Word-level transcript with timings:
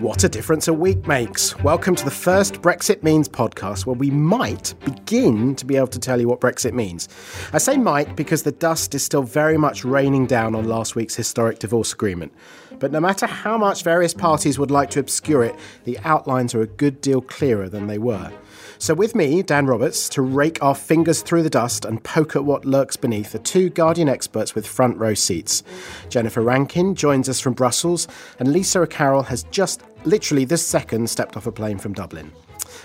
What 0.00 0.24
a 0.24 0.28
difference 0.28 0.68
a 0.68 0.74
week 0.74 1.06
makes. 1.06 1.58
Welcome 1.60 1.94
to 1.94 2.04
the 2.04 2.10
first 2.10 2.60
Brexit 2.60 3.02
Means 3.02 3.30
podcast 3.30 3.86
where 3.86 3.96
we 3.96 4.10
might 4.10 4.74
begin 4.84 5.56
to 5.56 5.64
be 5.64 5.74
able 5.74 5.86
to 5.86 5.98
tell 5.98 6.20
you 6.20 6.28
what 6.28 6.38
Brexit 6.38 6.74
means. 6.74 7.08
I 7.54 7.56
say 7.56 7.78
might 7.78 8.14
because 8.14 8.42
the 8.42 8.52
dust 8.52 8.94
is 8.94 9.02
still 9.02 9.22
very 9.22 9.56
much 9.56 9.86
raining 9.86 10.26
down 10.26 10.54
on 10.54 10.68
last 10.68 10.96
week's 10.96 11.14
historic 11.14 11.60
divorce 11.60 11.94
agreement. 11.94 12.34
But 12.78 12.92
no 12.92 13.00
matter 13.00 13.26
how 13.26 13.56
much 13.56 13.82
various 13.82 14.14
parties 14.14 14.58
would 14.58 14.70
like 14.70 14.90
to 14.90 15.00
obscure 15.00 15.42
it, 15.44 15.54
the 15.84 15.98
outlines 16.04 16.54
are 16.54 16.62
a 16.62 16.66
good 16.66 17.00
deal 17.00 17.20
clearer 17.20 17.68
than 17.68 17.86
they 17.86 17.98
were. 17.98 18.32
So, 18.78 18.92
with 18.92 19.14
me, 19.14 19.42
Dan 19.42 19.66
Roberts, 19.66 20.08
to 20.10 20.22
rake 20.22 20.62
our 20.62 20.74
fingers 20.74 21.22
through 21.22 21.42
the 21.42 21.50
dust 21.50 21.86
and 21.86 22.02
poke 22.02 22.36
at 22.36 22.44
what 22.44 22.66
lurks 22.66 22.96
beneath 22.96 23.34
are 23.34 23.38
two 23.38 23.70
Guardian 23.70 24.08
experts 24.08 24.54
with 24.54 24.66
front 24.66 24.98
row 24.98 25.14
seats. 25.14 25.62
Jennifer 26.10 26.42
Rankin 26.42 26.94
joins 26.94 27.28
us 27.28 27.40
from 27.40 27.54
Brussels, 27.54 28.06
and 28.38 28.52
Lisa 28.52 28.80
O'Carroll 28.80 29.22
has 29.22 29.44
just 29.44 29.82
literally 30.04 30.44
this 30.44 30.64
second 30.64 31.08
stepped 31.08 31.36
off 31.36 31.46
a 31.46 31.52
plane 31.52 31.78
from 31.78 31.94
Dublin. 31.94 32.30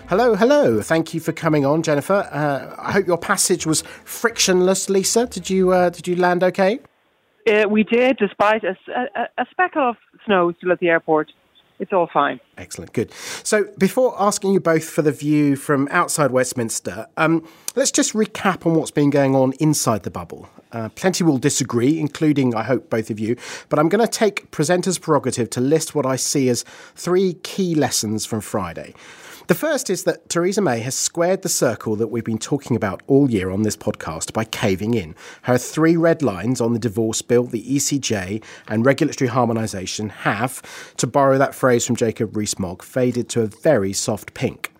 Hello, 0.07 0.35
hello. 0.35 0.81
Thank 0.81 1.13
you 1.13 1.19
for 1.19 1.33
coming 1.33 1.65
on, 1.65 1.83
Jennifer. 1.83 2.27
Uh, 2.31 2.73
I 2.81 2.91
hope 2.93 3.07
your 3.07 3.17
passage 3.17 3.65
was 3.65 3.81
frictionless, 4.05 4.89
Lisa. 4.89 5.25
Did 5.27 5.49
you 5.49 5.71
uh, 5.71 5.89
did 5.89 6.07
you 6.07 6.15
land 6.15 6.43
okay? 6.43 6.79
Uh, 7.47 7.67
we 7.69 7.83
did, 7.83 8.17
despite 8.17 8.63
a, 8.63 8.75
a, 8.95 9.41
a 9.41 9.45
speck 9.51 9.71
of 9.75 9.95
snow 10.25 10.53
still 10.57 10.71
at 10.71 10.79
the 10.79 10.89
airport 10.89 11.31
it's 11.81 11.91
all 11.91 12.07
fine. 12.13 12.39
Excellent, 12.59 12.93
good. 12.93 13.11
So, 13.43 13.65
before 13.79 14.15
asking 14.19 14.53
you 14.53 14.59
both 14.59 14.87
for 14.87 15.01
the 15.01 15.11
view 15.11 15.55
from 15.55 15.87
outside 15.89 16.29
Westminster, 16.29 17.07
um, 17.17 17.45
let's 17.75 17.89
just 17.89 18.13
recap 18.13 18.67
on 18.67 18.75
what's 18.75 18.91
been 18.91 19.09
going 19.09 19.35
on 19.35 19.53
inside 19.53 20.03
the 20.03 20.11
bubble. 20.11 20.47
Uh, 20.71 20.89
plenty 20.89 21.23
will 21.23 21.39
disagree, 21.39 21.99
including, 21.99 22.53
I 22.53 22.61
hope, 22.61 22.91
both 22.91 23.09
of 23.09 23.19
you, 23.19 23.35
but 23.67 23.79
I'm 23.79 23.89
going 23.89 24.05
to 24.05 24.11
take 24.11 24.51
presenter's 24.51 24.99
prerogative 24.99 25.49
to 25.49 25.59
list 25.59 25.95
what 25.95 26.05
I 26.05 26.17
see 26.17 26.49
as 26.49 26.63
three 26.93 27.33
key 27.41 27.73
lessons 27.73 28.27
from 28.27 28.41
Friday. 28.41 28.93
The 29.51 29.55
first 29.55 29.89
is 29.89 30.05
that 30.05 30.29
Theresa 30.29 30.61
May 30.61 30.79
has 30.79 30.95
squared 30.95 31.41
the 31.41 31.49
circle 31.49 31.97
that 31.97 32.07
we've 32.07 32.23
been 32.23 32.37
talking 32.37 32.77
about 32.77 33.03
all 33.05 33.29
year 33.29 33.51
on 33.51 33.63
this 33.63 33.75
podcast 33.75 34.31
by 34.31 34.45
caving 34.45 34.93
in. 34.93 35.13
Her 35.41 35.57
three 35.57 35.97
red 35.97 36.21
lines 36.21 36.61
on 36.61 36.71
the 36.71 36.79
divorce 36.79 37.21
bill, 37.21 37.43
the 37.43 37.61
ECJ, 37.61 38.41
and 38.69 38.85
regulatory 38.85 39.29
harmonisation 39.29 40.09
have, 40.09 40.61
to 40.95 41.05
borrow 41.05 41.37
that 41.37 41.53
phrase 41.53 41.85
from 41.85 41.97
Jacob 41.97 42.37
Rees-Mogg, 42.37 42.81
faded 42.81 43.27
to 43.27 43.41
a 43.41 43.47
very 43.47 43.91
soft 43.91 44.33
pink. 44.33 44.71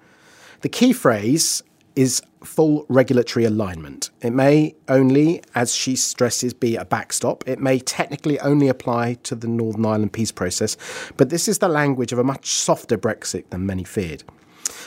The 0.62 0.69
key 0.69 0.94
phrase 0.94 1.63
is 1.97 2.22
full 2.41 2.85
regulatory 2.88 3.44
alignment. 3.44 4.09
It 4.22 4.31
may 4.31 4.75
only, 4.88 5.44
as 5.53 5.75
she 5.75 5.97
stresses, 5.97 6.53
be 6.53 6.78
a 6.78 6.85
backstop. 6.85 7.45
It 7.45 7.59
may 7.59 7.79
technically 7.79 8.40
only 8.40 8.69
apply 8.69 9.16
to 9.24 9.35
the 9.35 9.50
Northern 9.50 9.85
Ireland 9.85 10.13
peace 10.13 10.31
process, 10.31 10.78
but 11.18 11.29
this 11.29 11.50
is 11.50 11.59
the 11.59 11.68
language 11.68 12.13
of 12.13 12.19
a 12.19 12.24
much 12.24 12.51
softer 12.51 12.97
Brexit 12.97 13.50
than 13.50 13.66
many 13.66 13.84
feared. 13.84 14.24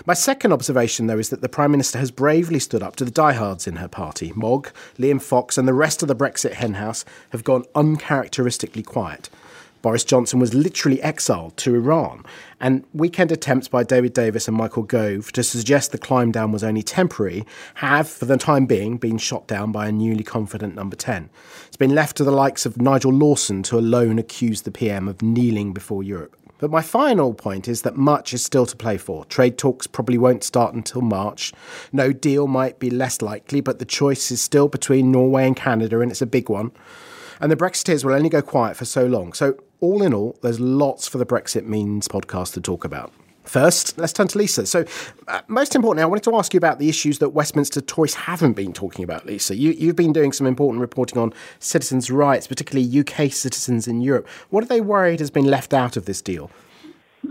My 0.07 0.15
second 0.15 0.53
observation, 0.53 1.07
though, 1.07 1.19
is 1.19 1.31
that 1.31 1.41
the 1.41 1.49
Prime 1.49 1.71
Minister 1.71 1.99
has 1.99 2.11
bravely 2.11 2.59
stood 2.59 2.83
up 2.83 2.97
to 2.97 3.05
the 3.05 3.11
diehards 3.11 3.67
in 3.67 3.77
her 3.77 3.89
party. 3.89 4.33
Mogg, 4.35 4.71
Liam 4.99 5.21
Fox, 5.21 5.59
and 5.59 5.67
the 5.67 5.75
rest 5.75 6.03
of 6.03 6.09
the 6.09 6.17
Brexit 6.17 6.53
henhouse 6.55 7.05
have 7.31 7.45
gone 7.45 7.65
uncharacteristically 7.75 8.83
quiet. 8.83 9.31
Boris 9.85 10.03
Johnson 10.03 10.41
was 10.41 10.55
literally 10.55 11.03
exiled 11.03 11.55
to 11.59 11.75
Iran, 11.75 12.25
and 12.59 12.85
weekend 12.95 13.31
attempts 13.31 13.69
by 13.69 13.85
David 13.85 14.15
Davis 14.15 14.49
and 14.49 14.57
Michael 14.57 14.83
Gove 14.83 15.31
to 15.33 15.43
suggest 15.43 15.93
the 15.93 15.99
climb 15.99 16.33
down 16.33 16.53
was 16.53 16.65
only 16.65 16.83
temporary 16.83 17.45
have, 17.75 18.09
for 18.09 18.25
the 18.25 18.39
time 18.39 18.65
being, 18.65 18.97
been 18.97 19.19
shot 19.19 19.47
down 19.47 19.73
by 19.73 19.87
a 19.87 19.93
newly 19.93 20.25
confident 20.25 20.75
number 20.75 20.97
10. 20.97 21.29
It's 21.67 21.77
been 21.77 21.95
left 21.95 22.17
to 22.17 22.25
the 22.25 22.31
likes 22.31 22.65
of 22.65 22.81
Nigel 22.81 23.13
Lawson 23.13 23.63
to 23.65 23.79
alone 23.79 24.19
accuse 24.19 24.63
the 24.63 24.71
PM 24.71 25.07
of 25.07 25.21
kneeling 25.21 25.75
before 25.75 26.03
Europe. 26.03 26.35
But 26.59 26.71
my 26.71 26.83
final 26.83 27.35
point 27.35 27.69
is 27.69 27.83
that 27.83 27.97
much 27.97 28.33
is 28.33 28.45
still 28.45 28.67
to 28.67 28.77
play 28.77 28.97
for. 28.97 29.25
Trade 29.27 29.59
talks 29.59 29.87
probably 29.87 30.19
won't 30.19 30.45
start 30.45 30.75
until 30.75 31.01
March. 31.03 31.53
No 31.93 32.13
deal 32.13 32.47
might 32.47 32.79
be 32.79 32.91
less 32.91 33.21
likely, 33.21 33.61
but 33.61 33.79
the 33.79 33.85
choice 33.85 34.31
is 34.31 34.41
still 34.41 34.69
between 34.69 35.11
Norway 35.11 35.47
and 35.47 35.57
Canada, 35.57 36.01
and 36.01 36.11
it's 36.11 36.23
a 36.23 36.27
big 36.27 36.49
one. 36.49 36.71
And 37.41 37.51
the 37.51 37.57
Brexiteers 37.57 38.05
will 38.05 38.15
only 38.15 38.29
go 38.29 38.43
quiet 38.43 38.77
for 38.77 38.85
so 38.85 39.07
long. 39.07 39.33
So, 39.33 39.57
all 39.81 40.03
in 40.03 40.15
all, 40.15 40.39
there's 40.41 40.61
lots 40.61 41.09
for 41.09 41.19
the 41.19 41.27
Brexit 41.27 41.67
Means 41.67 42.09
podcast 42.09 42.55
to 42.55 42.61
talk 42.61 42.85
about. 42.85 43.13
First, 43.45 43.99
let's 43.99 44.13
turn 44.13 44.27
to 44.29 44.39
Lisa. 44.39 44.67
So, 44.67 44.85
uh, 45.29 45.43
most 45.49 45.77
importantly, 45.77 46.03
I 46.03 46.07
wanted 46.07 46.25
to 46.25 46.37
ask 46.37 46.55
you 46.55 46.59
about 46.59 46.79
the 46.79 46.89
issues 46.89 47.19
that 47.19 47.31
Westminster 47.31 47.81
Tories 47.81 48.15
haven't 48.15 48.55
been 48.55 48.73
talking 48.73 49.05
about, 49.05 49.27
Lisa. 49.27 49.55
You, 49.55 49.87
have 49.89 49.97
been 49.97 50.13
doing 50.13 50.33
some 50.33 50.47
important 50.47 50.81
reporting 50.81 51.19
on 51.19 51.33
citizens' 51.59 52.11
rights, 52.11 52.47
particularly 52.47 53.01
UK 53.01 53.31
citizens 53.31 53.87
in 53.87 54.01
Europe. 54.01 54.27
What 54.49 54.65
are 54.65 54.69
they 54.69 54.81
worried 54.81 55.21
has 55.21 55.31
been 55.31 55.45
left 55.45 55.75
out 55.75 55.97
of 55.97 56.07
this 56.07 56.23
deal? 56.23 56.51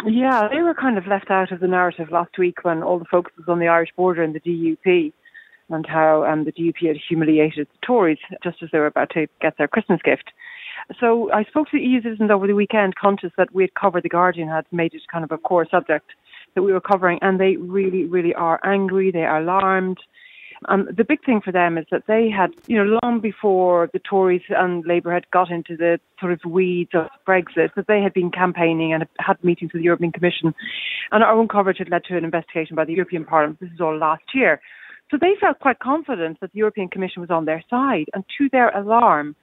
Yeah, 0.06 0.47
they 0.47 0.62
were 0.62 0.74
kind 0.74 0.97
of 0.97 1.07
left 1.07 1.29
out 1.29 1.51
of 1.51 1.59
the 1.59 1.68
narrative 1.68 2.12
last 2.12 2.38
week 2.38 2.63
when 2.63 2.84
all 2.84 3.00
the 3.00 3.06
focus 3.06 3.34
was 3.38 3.47
on 3.47 3.59
the 3.59 3.68
Irish 3.68 3.91
border 3.95 4.24
and 4.24 4.35
the 4.35 4.40
DUP 4.40 5.13
and 5.69 5.85
how 5.85 6.25
um, 6.25 6.45
the 6.45 6.51
DUP 6.51 6.88
had 6.88 6.97
humiliated 6.97 7.68
the 7.68 7.85
Tories 7.85 8.18
just 8.44 8.62
as 8.62 8.69
they 8.72 8.80
were 8.80 8.88
about 8.88 9.09
to 9.12 9.28
get 9.41 9.57
their 9.57 9.68
Christmas 9.68 10.01
gift. 10.03 10.31
So 10.99 11.31
I 11.31 11.44
spoke 11.44 11.69
to 11.69 11.77
the 11.77 11.83
EU 11.83 12.01
citizens 12.01 12.31
over 12.31 12.47
the 12.47 12.55
weekend, 12.55 12.95
conscious 12.95 13.31
that 13.38 13.53
we 13.53 13.63
had 13.63 13.73
covered, 13.73 14.03
The 14.03 14.09
Guardian 14.09 14.47
had 14.47 14.66
made 14.71 14.94
it 14.94 15.01
kind 15.11 15.23
of 15.23 15.31
a 15.31 15.38
core 15.38 15.67
subject 15.69 16.11
that 16.55 16.63
we 16.63 16.73
were 16.73 16.81
covering, 16.81 17.19
and 17.21 17.39
they 17.39 17.55
really, 17.57 18.05
really 18.05 18.33
are 18.33 18.59
angry, 18.63 19.11
they 19.11 19.23
are 19.23 19.41
alarmed. 19.41 19.97
Um, 20.69 20.88
the 20.95 21.03
big 21.03 21.23
thing 21.25 21.41
for 21.44 21.51
them 21.51 21.77
is 21.77 21.85
that 21.91 22.03
they 22.07 22.29
had, 22.29 22.51
you 22.67 22.77
know, 22.77 22.99
long 23.03 23.19
before 23.19 23.89
the 23.91 23.99
Tories 23.99 24.44
and 24.49 24.85
Labour 24.85 25.13
had 25.13 25.29
got 25.31 25.51
into 25.51 25.75
the 25.75 25.99
sort 26.19 26.31
of 26.31 26.39
weeds 26.45 26.91
of 26.94 27.07
Brexit, 27.27 27.73
that 27.75 27.88
they 27.88 28.01
had 28.01 28.13
been 28.13 28.31
campaigning 28.31 28.94
and 28.94 29.05
had 29.19 29.44
meetings 29.44 29.73
with 29.73 29.81
the 29.81 29.85
European 29.85 30.11
Commission. 30.11 30.53
And 31.11 31.23
our 31.23 31.33
own 31.33 31.47
coverage 31.47 31.79
had 31.79 31.89
led 31.89 32.05
to 32.05 32.17
an 32.17 32.23
investigation 32.23 32.75
by 32.75 32.85
the 32.85 32.94
European 32.94 33.25
Parliament. 33.25 33.59
This 33.59 33.71
is 33.73 33.81
all 33.81 33.97
last 33.97 34.23
year. 34.33 34.61
So 35.11 35.17
they 35.19 35.33
felt 35.39 35.59
quite 35.59 35.79
confident 35.79 36.39
that 36.39 36.53
the 36.53 36.59
European 36.59 36.88
Commission 36.88 37.21
was 37.21 37.29
on 37.29 37.45
their 37.45 37.63
side. 37.69 38.05
And 38.13 38.23
to 38.38 38.50
their 38.51 38.69
alarm, 38.69 39.35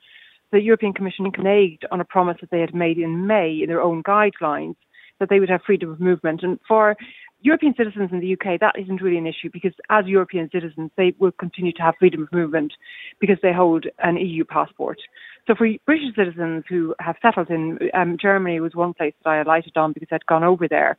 the 0.52 0.60
European 0.60 0.92
Commission 0.92 1.30
reneged 1.30 1.84
on 1.90 2.00
a 2.00 2.04
promise 2.04 2.38
that 2.40 2.50
they 2.50 2.60
had 2.60 2.74
made 2.74 2.98
in 2.98 3.26
May 3.26 3.60
in 3.62 3.68
their 3.68 3.82
own 3.82 4.02
guidelines 4.02 4.76
that 5.18 5.28
they 5.28 5.38
would 5.38 5.50
have 5.50 5.60
freedom 5.64 5.90
of 5.90 6.00
movement. 6.00 6.42
And 6.42 6.58
for 6.66 6.96
European 7.42 7.74
citizens 7.76 8.10
in 8.12 8.20
the 8.20 8.32
UK, 8.32 8.60
that 8.60 8.74
isn't 8.78 9.00
really 9.00 9.18
an 9.18 9.26
issue 9.26 9.48
because 9.52 9.72
as 9.88 10.06
European 10.06 10.50
citizens, 10.52 10.90
they 10.96 11.14
will 11.18 11.32
continue 11.32 11.72
to 11.72 11.82
have 11.82 11.94
freedom 11.98 12.22
of 12.22 12.32
movement 12.32 12.72
because 13.20 13.38
they 13.42 13.52
hold 13.52 13.86
an 14.02 14.16
EU 14.16 14.44
passport. 14.44 14.98
So 15.46 15.54
for 15.54 15.68
British 15.86 16.14
citizens 16.14 16.64
who 16.68 16.94
have 17.00 17.16
settled 17.22 17.50
in 17.50 17.78
um, 17.94 18.16
Germany 18.20 18.60
was 18.60 18.74
one 18.74 18.92
place 18.92 19.14
that 19.24 19.30
I 19.30 19.40
alighted 19.40 19.76
on 19.76 19.92
because 19.92 20.08
I'd 20.12 20.26
gone 20.26 20.44
over 20.44 20.68
there. 20.68 20.96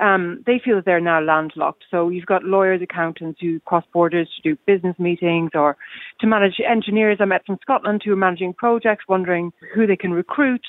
Um, 0.00 0.42
they 0.46 0.60
feel 0.64 0.76
that 0.76 0.86
they're 0.86 1.00
now 1.00 1.20
landlocked. 1.20 1.84
So 1.90 2.08
you've 2.08 2.26
got 2.26 2.44
lawyers, 2.44 2.80
accountants 2.82 3.40
who 3.40 3.60
cross 3.60 3.84
borders 3.92 4.28
to 4.36 4.42
do 4.42 4.58
business 4.66 4.98
meetings 4.98 5.50
or 5.54 5.76
to 6.20 6.26
manage 6.26 6.60
engineers 6.66 7.18
I 7.20 7.26
met 7.26 7.44
from 7.44 7.58
Scotland 7.60 8.02
who 8.04 8.12
are 8.12 8.16
managing 8.16 8.54
projects, 8.54 9.04
wondering 9.08 9.52
who 9.74 9.86
they 9.86 9.96
can 9.96 10.12
recruit. 10.12 10.64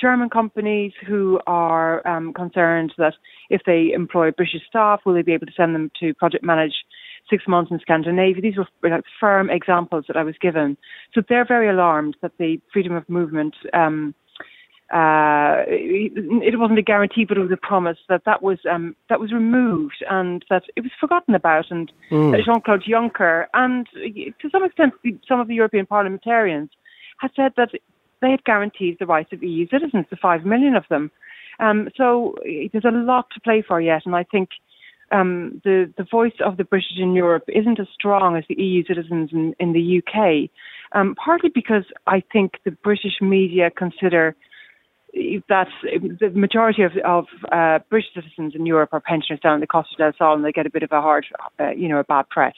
German 0.00 0.28
companies 0.28 0.92
who 1.06 1.40
are 1.46 2.06
um, 2.06 2.34
concerned 2.34 2.92
that 2.98 3.14
if 3.48 3.62
they 3.64 3.92
employ 3.94 4.30
British 4.30 4.60
staff, 4.68 5.00
will 5.04 5.14
they 5.14 5.22
be 5.22 5.32
able 5.32 5.46
to 5.46 5.52
send 5.56 5.74
them 5.74 5.90
to 6.00 6.12
project 6.14 6.44
manage 6.44 6.74
six 7.30 7.44
months 7.48 7.70
in 7.70 7.80
Scandinavia? 7.80 8.42
These 8.42 8.56
were 8.58 8.90
like, 8.90 9.04
firm 9.18 9.48
examples 9.48 10.04
that 10.08 10.16
I 10.16 10.22
was 10.22 10.34
given. 10.40 10.76
So 11.14 11.22
they're 11.26 11.46
very 11.46 11.68
alarmed 11.68 12.16
that 12.20 12.32
the 12.38 12.60
freedom 12.72 12.94
of 12.94 13.08
movement 13.08 13.54
um, 13.72 14.14
uh, 14.92 15.64
it 15.66 16.58
wasn't 16.60 16.78
a 16.78 16.82
guarantee, 16.82 17.24
but 17.24 17.36
it 17.36 17.40
was 17.40 17.50
a 17.50 17.56
promise 17.56 17.98
that 18.08 18.22
that 18.24 18.40
was 18.40 18.58
um, 18.70 18.94
that 19.08 19.18
was 19.18 19.32
removed 19.32 20.04
and 20.08 20.44
that 20.48 20.62
it 20.76 20.82
was 20.82 20.92
forgotten 21.00 21.34
about. 21.34 21.70
And 21.70 21.90
mm. 22.10 22.44
Jean 22.44 22.60
Claude 22.60 22.84
Juncker 22.84 23.46
and 23.52 23.88
to 23.92 24.50
some 24.50 24.64
extent 24.64 24.94
some 25.26 25.40
of 25.40 25.48
the 25.48 25.56
European 25.56 25.86
parliamentarians 25.86 26.70
had 27.18 27.32
said 27.34 27.52
that 27.56 27.70
they 28.22 28.30
had 28.30 28.44
guaranteed 28.44 28.98
the 29.00 29.06
rights 29.06 29.32
of 29.32 29.42
EU 29.42 29.66
citizens, 29.68 30.06
the 30.08 30.16
five 30.16 30.44
million 30.44 30.76
of 30.76 30.84
them. 30.88 31.10
Um, 31.58 31.88
so 31.96 32.36
there's 32.44 32.84
a 32.84 32.90
lot 32.90 33.26
to 33.34 33.40
play 33.40 33.64
for 33.66 33.80
yet, 33.80 34.02
and 34.06 34.14
I 34.14 34.22
think 34.22 34.50
um, 35.10 35.60
the 35.64 35.92
the 35.96 36.06
voice 36.08 36.38
of 36.44 36.58
the 36.58 36.64
British 36.64 36.98
in 36.98 37.14
Europe 37.14 37.44
isn't 37.48 37.80
as 37.80 37.88
strong 37.92 38.36
as 38.36 38.44
the 38.48 38.60
EU 38.62 38.84
citizens 38.84 39.30
in, 39.32 39.54
in 39.58 39.72
the 39.72 40.00
UK. 40.00 40.50
Um, 40.92 41.16
partly 41.16 41.50
because 41.52 41.84
I 42.06 42.22
think 42.32 42.52
the 42.64 42.70
British 42.70 43.20
media 43.20 43.70
consider 43.70 44.36
that 45.48 45.68
the 46.20 46.30
majority 46.34 46.82
of, 46.82 46.92
of 47.04 47.24
uh, 47.50 47.78
British 47.90 48.10
citizens 48.14 48.54
in 48.54 48.66
Europe 48.66 48.90
are 48.92 49.00
pensioners 49.00 49.40
down 49.40 49.54
in 49.54 49.60
the 49.60 49.66
Costa 49.66 49.94
del 49.96 50.12
Sol, 50.18 50.34
and 50.34 50.44
they 50.44 50.52
get 50.52 50.66
a 50.66 50.70
bit 50.70 50.82
of 50.82 50.92
a 50.92 51.00
hard, 51.00 51.26
uh, 51.58 51.70
you 51.70 51.88
know, 51.88 51.98
a 51.98 52.04
bad 52.04 52.28
press. 52.28 52.54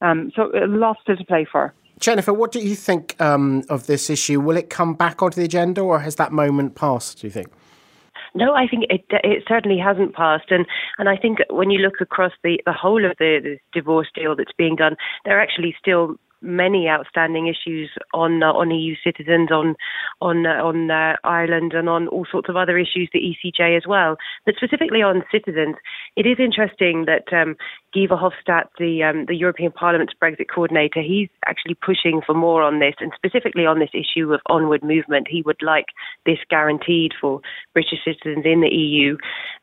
Um, 0.00 0.30
so 0.36 0.50
lots 0.54 1.00
to 1.06 1.16
play 1.24 1.46
for. 1.50 1.74
Jennifer, 1.98 2.32
what 2.32 2.52
do 2.52 2.60
you 2.60 2.76
think 2.76 3.20
um, 3.20 3.64
of 3.68 3.86
this 3.86 4.08
issue? 4.08 4.40
Will 4.40 4.56
it 4.56 4.70
come 4.70 4.94
back 4.94 5.22
onto 5.22 5.36
the 5.36 5.44
agenda, 5.44 5.80
or 5.80 6.00
has 6.00 6.16
that 6.16 6.32
moment 6.32 6.74
passed? 6.74 7.20
Do 7.20 7.26
you 7.26 7.32
think? 7.32 7.48
No, 8.34 8.54
I 8.54 8.68
think 8.68 8.84
it 8.90 9.04
it 9.10 9.44
certainly 9.48 9.78
hasn't 9.78 10.14
passed, 10.14 10.50
and 10.50 10.66
and 10.98 11.08
I 11.08 11.16
think 11.16 11.38
when 11.50 11.70
you 11.70 11.80
look 11.80 12.00
across 12.00 12.32
the 12.44 12.60
the 12.66 12.72
whole 12.72 13.04
of 13.04 13.16
the, 13.18 13.40
the 13.42 13.58
divorce 13.72 14.08
deal 14.14 14.36
that's 14.36 14.52
being 14.56 14.76
done, 14.76 14.96
there 15.24 15.38
are 15.38 15.40
actually 15.40 15.74
still 15.80 16.16
many 16.40 16.88
outstanding 16.88 17.46
issues 17.46 17.90
on 18.14 18.42
uh, 18.42 18.52
on 18.52 18.70
EU 18.70 18.94
citizens, 19.02 19.50
on 19.50 19.74
on 20.20 20.46
uh, 20.46 20.62
on 20.62 20.90
uh, 20.90 21.16
Ireland, 21.24 21.72
and 21.74 21.88
on 21.88 22.08
all 22.08 22.26
sorts 22.30 22.48
of 22.48 22.56
other 22.56 22.78
issues, 22.78 23.08
the 23.12 23.20
ECJ 23.20 23.76
as 23.76 23.84
well. 23.86 24.16
But 24.46 24.54
specifically 24.56 25.02
on 25.02 25.24
citizens, 25.32 25.76
it 26.16 26.26
is 26.26 26.38
interesting 26.38 27.06
that 27.06 27.32
um, 27.32 27.56
Guy 27.94 28.06
Verhofstadt, 28.06 28.68
the 28.78 29.02
um, 29.02 29.26
the 29.26 29.34
European 29.34 29.72
Parliament's 29.72 30.14
Brexit 30.20 30.46
coordinator, 30.52 31.02
he's 31.02 31.28
actually 31.46 31.74
pushing 31.74 32.20
for 32.24 32.34
more 32.34 32.62
on 32.62 32.78
this, 32.78 32.94
and 33.00 33.12
specifically 33.16 33.66
on 33.66 33.78
this 33.78 33.94
issue 33.94 34.32
of 34.32 34.40
onward 34.46 34.84
movement. 34.84 35.26
He 35.28 35.42
would 35.42 35.62
like 35.62 35.86
this 36.26 36.38
guaranteed 36.50 37.12
for 37.20 37.40
British 37.72 38.00
citizens 38.04 38.44
in 38.44 38.60
the 38.60 38.68
EU. 38.68 39.16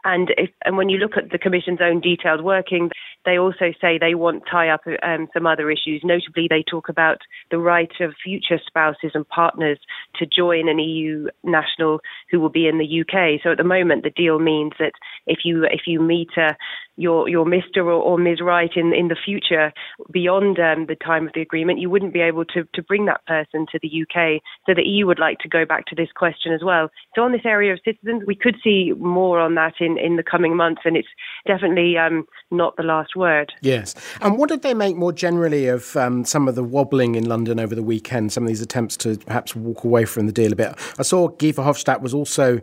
And 0.04 0.34
if, 0.38 0.50
and 0.64 0.78
when 0.78 0.90
you 0.90 0.98
look 0.98 1.18
at 1.18 1.32
the 1.32 1.38
Commission's 1.38 1.80
own 1.82 2.02
detailed 2.02 2.44
working, 2.44 2.92
they 3.26 3.38
also 3.38 3.74
say 3.82 3.98
they 3.98 4.16
want 4.16 4.44
tie 4.50 4.70
up 4.70 4.82
um, 5.04 5.28
some 5.34 5.48
other 5.48 5.70
issues. 5.70 6.02
Notably, 6.04 6.48
they 6.50 6.64
talk 6.66 6.90
about 6.90 7.20
the 7.52 7.58
right 7.58 7.92
of 8.00 8.14
future 8.24 8.60
spouses 8.66 9.12
and 9.14 9.28
partners 9.28 9.80
to 10.16 10.26
join 10.26 10.68
an 10.68 10.80
EU 10.80 11.28
national 11.44 12.00
who 12.30 12.40
will 12.40 12.50
be 12.50 12.68
in 12.68 12.78
the 12.78 13.02
UK. 13.02 13.42
So 13.44 13.52
at 13.52 13.58
the 13.58 13.64
moment, 13.64 14.04
the 14.04 14.10
deal 14.10 14.40
means 14.40 14.74
that 14.80 14.94
if 15.28 15.40
you 15.44 15.66
if 15.66 15.82
you 15.88 16.02
meet 16.02 16.30
a 16.38 16.56
your 16.98 17.28
your 17.30 17.46
Mr. 17.46 17.78
or, 17.78 17.92
or 17.92 18.18
Ms. 18.18 18.42
Right 18.42 18.72
in 18.76 18.94
in 18.94 19.08
the 19.08 19.16
future 19.16 19.72
beyond 20.12 20.60
um, 20.60 20.86
the 20.88 20.96
time 20.96 21.28
of 21.28 21.34
the 21.34 21.42
agreement, 21.42 21.80
you 21.80 21.90
wouldn't 21.90 22.14
be 22.14 22.22
able 22.22 22.46
to 22.46 22.68
to 22.74 22.82
bring 22.82 23.06
that 23.06 23.26
person 23.26 23.66
to 23.72 23.80
the 23.82 24.02
UK. 24.04 24.42
So 24.66 24.74
the 24.74 24.84
EU 24.84 25.06
would 25.08 25.20
like 25.20 25.40
to 25.40 25.50
go 25.50 25.66
back 25.66 25.86
to 25.88 25.96
this 25.96 26.10
question 26.16 26.54
as 26.54 26.62
well. 26.64 26.90
So 27.16 27.24
on 27.24 27.32
this 27.32 27.46
area 27.46 27.74
of 27.74 27.80
citizens, 27.84 28.24
we 28.26 28.36
could 28.36 28.56
see 28.64 28.94
more 28.98 29.40
on 29.40 29.56
that 29.56 29.74
in 29.80 29.98
in 29.98 30.16
the 30.16 30.24
coming 30.24 30.56
months, 30.56 30.82
and 30.86 30.96
it's 30.96 31.08
definitely 31.48 31.98
um, 31.98 32.26
not 32.52 32.76
the 32.78 32.84
last 32.84 33.16
word. 33.16 33.54
Yes. 33.62 33.96
And 34.22 34.38
what 34.38 34.50
did 34.50 34.62
they 34.62 34.74
make 34.74 34.96
more 34.96 35.14
generally 35.14 35.68
of 35.68 35.96
um, 35.98 36.26
some 36.26 36.48
of 36.48 36.56
the 36.56 36.64
wobbling 36.64 37.16
in 37.16 37.28
London 37.28 37.60
over 37.60 37.76
the 37.76 37.84
weekend? 37.84 38.32
Some 38.32 38.44
of 38.44 38.48
these 38.48 38.62
attempts 38.62 38.98
to 38.98 39.18
perhaps 39.18 39.56
walk 39.56 39.84
away 39.84 40.06
from 40.06 40.26
the 40.28 40.32
deal 40.32 40.52
a 40.52 40.56
bit. 40.56 40.76
I 40.98 41.04
saw 41.04 41.28
Guy 41.28 41.52
Verhofstadt 41.52 42.02
was 42.02 42.14
also 42.14 42.62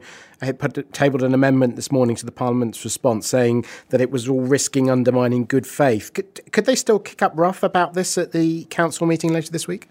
put, 0.50 0.92
tabled 0.92 1.22
an 1.22 1.34
amendment 1.34 1.76
this 1.76 1.92
morning 1.92 2.16
to 2.16 2.26
the 2.26 2.32
Parliament's 2.32 2.84
response 2.84 3.26
saying 3.28 3.64
that 3.90 4.00
it 4.00 4.10
was 4.10 4.21
all 4.28 4.40
risking 4.40 4.90
undermining 4.90 5.44
good 5.44 5.66
faith. 5.66 6.12
Could, 6.12 6.40
could 6.52 6.66
they 6.66 6.76
still 6.76 6.98
kick 6.98 7.22
up 7.22 7.32
rough 7.34 7.62
about 7.62 7.94
this 7.94 8.18
at 8.18 8.32
the 8.32 8.64
council 8.64 9.06
meeting 9.06 9.32
later 9.32 9.50
this 9.50 9.66
week? 9.66 9.88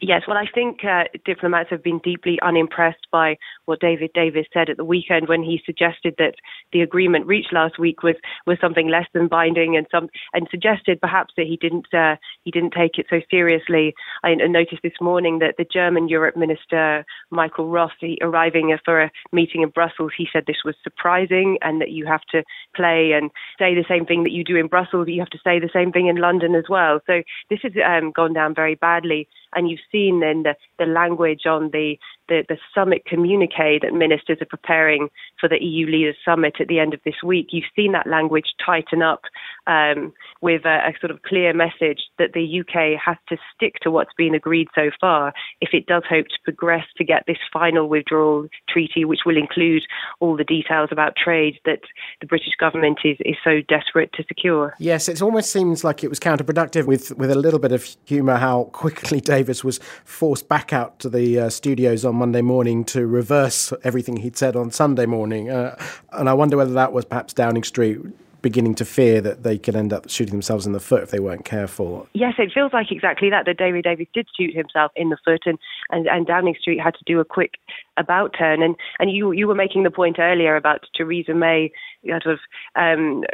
Yes, 0.00 0.22
well, 0.28 0.36
I 0.36 0.46
think 0.52 0.84
uh, 0.84 1.04
diplomats 1.24 1.70
have 1.70 1.82
been 1.82 1.98
deeply 2.00 2.38
unimpressed 2.42 3.06
by 3.10 3.36
what 3.64 3.80
David 3.80 4.10
Davis 4.12 4.46
said 4.52 4.68
at 4.68 4.76
the 4.76 4.84
weekend 4.84 5.28
when 5.28 5.42
he 5.42 5.62
suggested 5.64 6.14
that 6.18 6.34
the 6.72 6.82
agreement 6.82 7.26
reached 7.26 7.52
last 7.52 7.78
week 7.78 8.02
was 8.02 8.16
was 8.46 8.58
something 8.60 8.88
less 8.88 9.06
than 9.14 9.28
binding, 9.28 9.76
and 9.76 9.86
some 9.90 10.08
and 10.32 10.48
suggested 10.50 11.00
perhaps 11.00 11.32
that 11.36 11.46
he 11.46 11.56
didn't 11.56 11.92
uh, 11.94 12.16
he 12.42 12.50
didn't 12.50 12.72
take 12.72 12.98
it 12.98 13.06
so 13.08 13.20
seriously. 13.30 13.94
I 14.22 14.34
noticed 14.34 14.82
this 14.82 15.00
morning 15.00 15.38
that 15.38 15.54
the 15.58 15.64
German 15.64 16.08
Europe 16.08 16.36
Minister 16.36 17.06
Michael 17.30 17.68
Roth, 17.68 17.92
arriving 18.20 18.76
for 18.84 19.02
a 19.02 19.10
meeting 19.32 19.62
in 19.62 19.70
Brussels, 19.70 20.12
he 20.16 20.28
said 20.32 20.44
this 20.46 20.64
was 20.64 20.74
surprising 20.82 21.58
and 21.62 21.80
that 21.80 21.92
you 21.92 22.04
have 22.06 22.22
to 22.32 22.42
play 22.74 23.12
and 23.12 23.30
say 23.58 23.74
the 23.74 23.84
same 23.88 24.04
thing 24.04 24.24
that 24.24 24.32
you 24.32 24.44
do 24.44 24.56
in 24.56 24.66
Brussels, 24.66 25.08
you 25.08 25.20
have 25.20 25.30
to 25.30 25.38
say 25.44 25.58
the 25.58 25.70
same 25.72 25.92
thing 25.92 26.08
in 26.08 26.16
London 26.16 26.54
as 26.54 26.64
well. 26.68 27.00
So 27.06 27.22
this 27.48 27.60
has 27.62 27.72
um, 27.86 28.10
gone 28.10 28.32
down 28.32 28.54
very 28.54 28.74
badly, 28.74 29.28
and 29.54 29.70
you've 29.70 29.80
seen 29.90 30.22
the, 30.42 30.54
the 30.78 30.86
language 30.86 31.46
on 31.46 31.70
the, 31.70 31.98
the, 32.28 32.44
the 32.48 32.58
summit 32.74 33.04
communique 33.06 33.80
that 33.82 33.92
ministers 33.92 34.38
are 34.40 34.46
preparing 34.46 35.08
for 35.40 35.48
the 35.48 35.62
EU 35.62 35.86
leaders 35.86 36.16
summit 36.24 36.54
at 36.60 36.68
the 36.68 36.78
end 36.78 36.94
of 36.94 37.00
this 37.04 37.22
week. 37.22 37.48
You've 37.50 37.64
seen 37.76 37.92
that 37.92 38.06
language 38.06 38.54
tighten 38.64 39.02
up 39.02 39.22
um, 39.66 40.12
with 40.40 40.64
a, 40.64 40.88
a, 40.88 40.92
sort 41.00 41.10
of 41.10 41.22
clear 41.22 41.52
message 41.52 42.00
that 42.18 42.32
the 42.34 42.60
UK 42.60 43.00
has 43.02 43.16
to 43.28 43.36
stick 43.54 43.74
to 43.82 43.90
what's 43.90 44.12
been 44.16 44.34
agreed 44.34 44.68
so 44.74 44.90
far 45.00 45.32
if 45.60 45.70
it 45.72 45.86
does 45.86 46.02
hope 46.08 46.26
to 46.28 46.38
progress 46.44 46.84
to 46.96 47.04
get 47.04 47.24
this 47.26 47.38
final 47.52 47.88
withdrawal 47.88 48.48
treaty, 48.68 49.04
which 49.04 49.20
will 49.24 49.36
include 49.36 49.82
all 50.20 50.36
the 50.36 50.44
details 50.44 50.88
about 50.92 51.14
trade 51.16 51.58
that 51.64 51.80
the 52.20 52.26
British 52.26 52.54
government 52.58 52.98
is, 53.04 53.16
is 53.20 53.36
so 53.42 53.60
desperate 53.68 54.12
to 54.14 54.24
secure. 54.28 54.74
Yes, 54.78 55.08
it 55.08 55.22
almost 55.22 55.50
seems 55.50 55.84
like 55.84 56.04
it 56.04 56.08
was 56.08 56.20
counterproductive 56.20 56.86
with, 56.86 57.16
with 57.16 57.30
a 57.30 57.34
little 57.34 57.58
bit 57.58 57.72
of 57.72 57.88
humour 58.04 58.36
how 58.36 58.64
quickly 58.72 59.20
Davis 59.34 59.64
was 59.64 59.78
forced 60.04 60.48
back 60.48 60.72
out 60.72 60.98
to 61.00 61.08
the 61.08 61.38
uh, 61.38 61.48
studios 61.48 62.04
on 62.04 62.13
Monday 62.14 62.42
morning 62.42 62.84
to 62.86 63.06
reverse 63.06 63.72
everything 63.82 64.18
he'd 64.18 64.36
said 64.36 64.56
on 64.56 64.70
Sunday 64.70 65.06
morning. 65.06 65.50
Uh, 65.50 65.76
and 66.12 66.28
I 66.28 66.34
wonder 66.34 66.56
whether 66.56 66.72
that 66.72 66.92
was 66.92 67.04
perhaps 67.04 67.32
Downing 67.32 67.64
Street 67.64 68.00
beginning 68.44 68.74
to 68.74 68.84
fear 68.84 69.22
that 69.22 69.42
they 69.42 69.56
could 69.56 69.74
end 69.74 69.90
up 69.90 70.10
shooting 70.10 70.32
themselves 70.32 70.66
in 70.66 70.72
the 70.72 70.78
foot 70.78 71.02
if 71.02 71.10
they 71.10 71.18
weren't 71.18 71.46
careful. 71.46 72.06
Yes, 72.12 72.34
it 72.36 72.52
feels 72.52 72.74
like 72.74 72.92
exactly 72.92 73.30
that. 73.30 73.46
That 73.46 73.56
David 73.56 73.84
Davis 73.84 74.06
did 74.12 74.28
shoot 74.38 74.54
himself 74.54 74.92
in 74.94 75.08
the 75.08 75.16
foot, 75.24 75.40
and, 75.46 75.58
and, 75.88 76.06
and 76.06 76.26
Downing 76.26 76.54
Street 76.60 76.78
had 76.78 76.94
to 76.94 77.04
do 77.06 77.20
a 77.20 77.24
quick 77.24 77.52
about 77.96 78.34
turn. 78.38 78.62
And 78.62 78.76
and 78.98 79.10
you 79.10 79.32
you 79.32 79.48
were 79.48 79.54
making 79.54 79.84
the 79.84 79.90
point 79.90 80.18
earlier 80.18 80.56
about 80.56 80.84
Theresa 80.94 81.32
May 81.32 81.72
sort 82.06 82.26
of 82.26 82.38
um, 82.76 83.24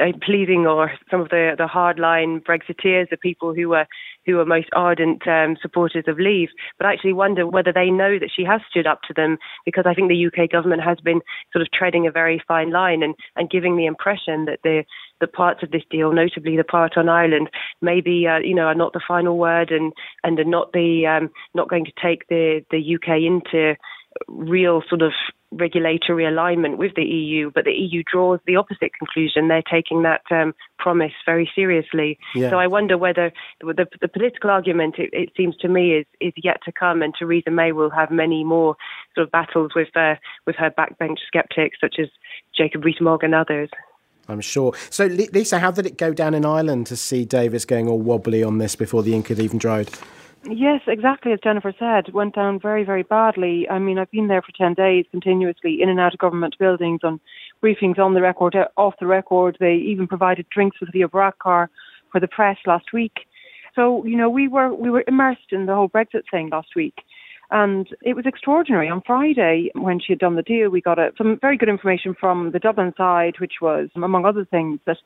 uh, 0.00 0.12
pleading 0.22 0.66
or 0.66 0.92
some 1.10 1.20
of 1.20 1.28
the, 1.28 1.54
the 1.56 1.66
hardline 1.66 2.42
Brexiteers, 2.42 3.10
the 3.10 3.16
people 3.16 3.54
who 3.54 3.70
were 3.70 3.86
who 4.26 4.38
are 4.38 4.44
most 4.44 4.68
ardent 4.74 5.26
um, 5.26 5.56
supporters 5.62 6.04
of 6.06 6.18
Leave, 6.18 6.50
but 6.76 6.86
I 6.86 6.92
actually 6.92 7.14
wonder 7.14 7.46
whether 7.46 7.72
they 7.72 7.90
know 7.90 8.18
that 8.18 8.30
she 8.34 8.44
has 8.44 8.60
stood 8.68 8.86
up 8.86 9.00
to 9.08 9.14
them 9.14 9.38
because 9.64 9.84
I 9.86 9.94
think 9.94 10.10
the 10.10 10.26
UK 10.26 10.50
government 10.50 10.82
has 10.82 10.98
been 11.00 11.22
sort 11.50 11.62
of 11.62 11.70
treading 11.72 12.06
a 12.06 12.10
very 12.10 12.42
fine 12.46 12.70
line 12.70 13.02
and, 13.02 13.14
and 13.36 13.48
giving 13.48 13.76
the 13.76 13.86
impression 13.86 14.44
that 14.44 14.60
the 14.62 14.84
the 15.20 15.26
parts 15.26 15.62
of 15.62 15.72
this 15.72 15.82
deal, 15.90 16.12
notably 16.12 16.56
the 16.56 16.64
part 16.64 16.96
on 16.96 17.08
Ireland, 17.08 17.50
maybe 17.80 18.26
uh, 18.26 18.38
you 18.38 18.54
know 18.54 18.66
are 18.66 18.74
not 18.74 18.92
the 18.92 19.00
final 19.06 19.38
word 19.38 19.70
and 19.70 19.92
and 20.22 20.38
are 20.38 20.44
not 20.44 20.72
the 20.72 21.06
um, 21.06 21.30
not 21.54 21.68
going 21.68 21.84
to 21.84 21.92
take 22.00 22.28
the 22.28 22.64
the 22.70 22.96
UK 22.96 23.22
into 23.22 23.76
real 24.26 24.82
sort 24.88 25.02
of 25.02 25.12
regulatory 25.50 26.26
alignment 26.26 26.76
with 26.76 26.94
the 26.94 27.04
EU, 27.04 27.50
but 27.54 27.64
the 27.64 27.72
EU 27.72 28.02
draws 28.10 28.38
the 28.46 28.56
opposite 28.56 28.92
conclusion. 28.98 29.48
They're 29.48 29.62
taking 29.62 30.02
that 30.02 30.22
um, 30.30 30.54
promise 30.78 31.12
very 31.24 31.50
seriously. 31.54 32.18
Yeah. 32.34 32.50
So 32.50 32.58
I 32.58 32.66
wonder 32.66 32.98
whether 32.98 33.32
the, 33.60 33.86
the 34.00 34.08
political 34.08 34.50
argument, 34.50 34.96
it, 34.98 35.10
it, 35.12 35.30
seems 35.36 35.56
to 35.58 35.68
me, 35.68 35.92
is 35.92 36.06
is 36.20 36.32
yet 36.36 36.58
to 36.64 36.72
come, 36.72 37.02
and 37.02 37.14
Theresa 37.18 37.50
May 37.50 37.72
will 37.72 37.90
have 37.90 38.10
many 38.10 38.44
more 38.44 38.76
sort 39.14 39.26
of 39.26 39.32
battles 39.32 39.72
with 39.74 39.88
uh, 39.96 40.14
with 40.46 40.56
her 40.56 40.70
backbench 40.70 41.18
skeptics, 41.26 41.78
such 41.80 41.96
as 41.98 42.08
Jacob 42.56 42.84
Rees-Mogg 42.84 43.24
and 43.24 43.34
others. 43.34 43.70
I'm 44.30 44.42
sure. 44.42 44.74
So, 44.90 45.06
Lisa, 45.06 45.58
how 45.58 45.70
did 45.70 45.86
it 45.86 45.96
go 45.96 46.12
down 46.12 46.34
in 46.34 46.44
Ireland 46.44 46.86
to 46.88 46.96
see 46.96 47.24
Davis 47.24 47.64
going 47.64 47.88
all 47.88 47.98
wobbly 47.98 48.42
on 48.42 48.58
this 48.58 48.76
before 48.76 49.02
the 49.02 49.14
ink 49.14 49.28
had 49.28 49.38
even 49.38 49.56
dried? 49.56 49.88
Yes, 50.44 50.80
exactly 50.86 51.32
as 51.32 51.40
Jennifer 51.42 51.72
said, 51.78 52.12
went 52.12 52.34
down 52.34 52.60
very, 52.60 52.84
very 52.84 53.02
badly. 53.02 53.68
I 53.68 53.78
mean, 53.78 53.98
I've 53.98 54.10
been 54.10 54.28
there 54.28 54.42
for 54.42 54.52
10 54.56 54.74
days 54.74 55.04
continuously 55.10 55.82
in 55.82 55.88
and 55.88 55.98
out 55.98 56.14
of 56.14 56.20
government 56.20 56.56
buildings 56.58 57.00
on 57.02 57.20
briefings 57.62 57.98
on 57.98 58.14
the 58.14 58.22
record, 58.22 58.54
uh, 58.54 58.68
off 58.76 58.94
the 59.00 59.06
record. 59.06 59.56
They 59.58 59.74
even 59.74 60.06
provided 60.06 60.46
drinks 60.50 60.78
with 60.80 60.90
Leo 60.94 61.08
Varadkar 61.08 61.68
for 62.12 62.20
the 62.20 62.28
press 62.28 62.56
last 62.66 62.92
week. 62.92 63.26
So, 63.74 64.04
you 64.04 64.16
know, 64.16 64.30
we 64.30 64.48
were 64.48 64.72
we 64.72 64.90
were 64.90 65.04
immersed 65.06 65.52
in 65.52 65.66
the 65.66 65.74
whole 65.74 65.88
Brexit 65.88 66.22
thing 66.30 66.50
last 66.50 66.68
week. 66.74 66.94
And 67.50 67.88
it 68.02 68.14
was 68.14 68.26
extraordinary. 68.26 68.88
On 68.88 69.02
Friday, 69.06 69.70
when 69.74 70.00
she 70.00 70.12
had 70.12 70.18
done 70.18 70.36
the 70.36 70.42
deal, 70.42 70.68
we 70.68 70.80
got 70.80 70.98
a, 70.98 71.12
some 71.16 71.38
very 71.40 71.56
good 71.56 71.68
information 71.68 72.14
from 72.18 72.50
the 72.52 72.58
Dublin 72.58 72.92
side, 72.96 73.34
which 73.38 73.54
was, 73.62 73.88
among 73.94 74.26
other 74.26 74.44
things, 74.44 74.80
that 74.86 74.98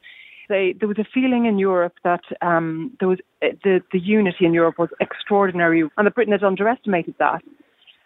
they, 0.52 0.74
there 0.78 0.88
was 0.88 0.98
a 0.98 1.12
feeling 1.14 1.46
in 1.46 1.58
Europe 1.58 1.94
that 2.04 2.24
um, 2.42 2.94
there 3.00 3.08
was 3.08 3.18
uh, 3.42 3.48
the 3.64 3.80
the 3.90 3.98
unity 3.98 4.44
in 4.44 4.52
Europe 4.52 4.78
was 4.78 4.90
extraordinary, 5.00 5.80
and 5.96 6.06
that 6.06 6.14
Britain 6.14 6.32
had 6.32 6.44
underestimated 6.44 7.14
that. 7.18 7.42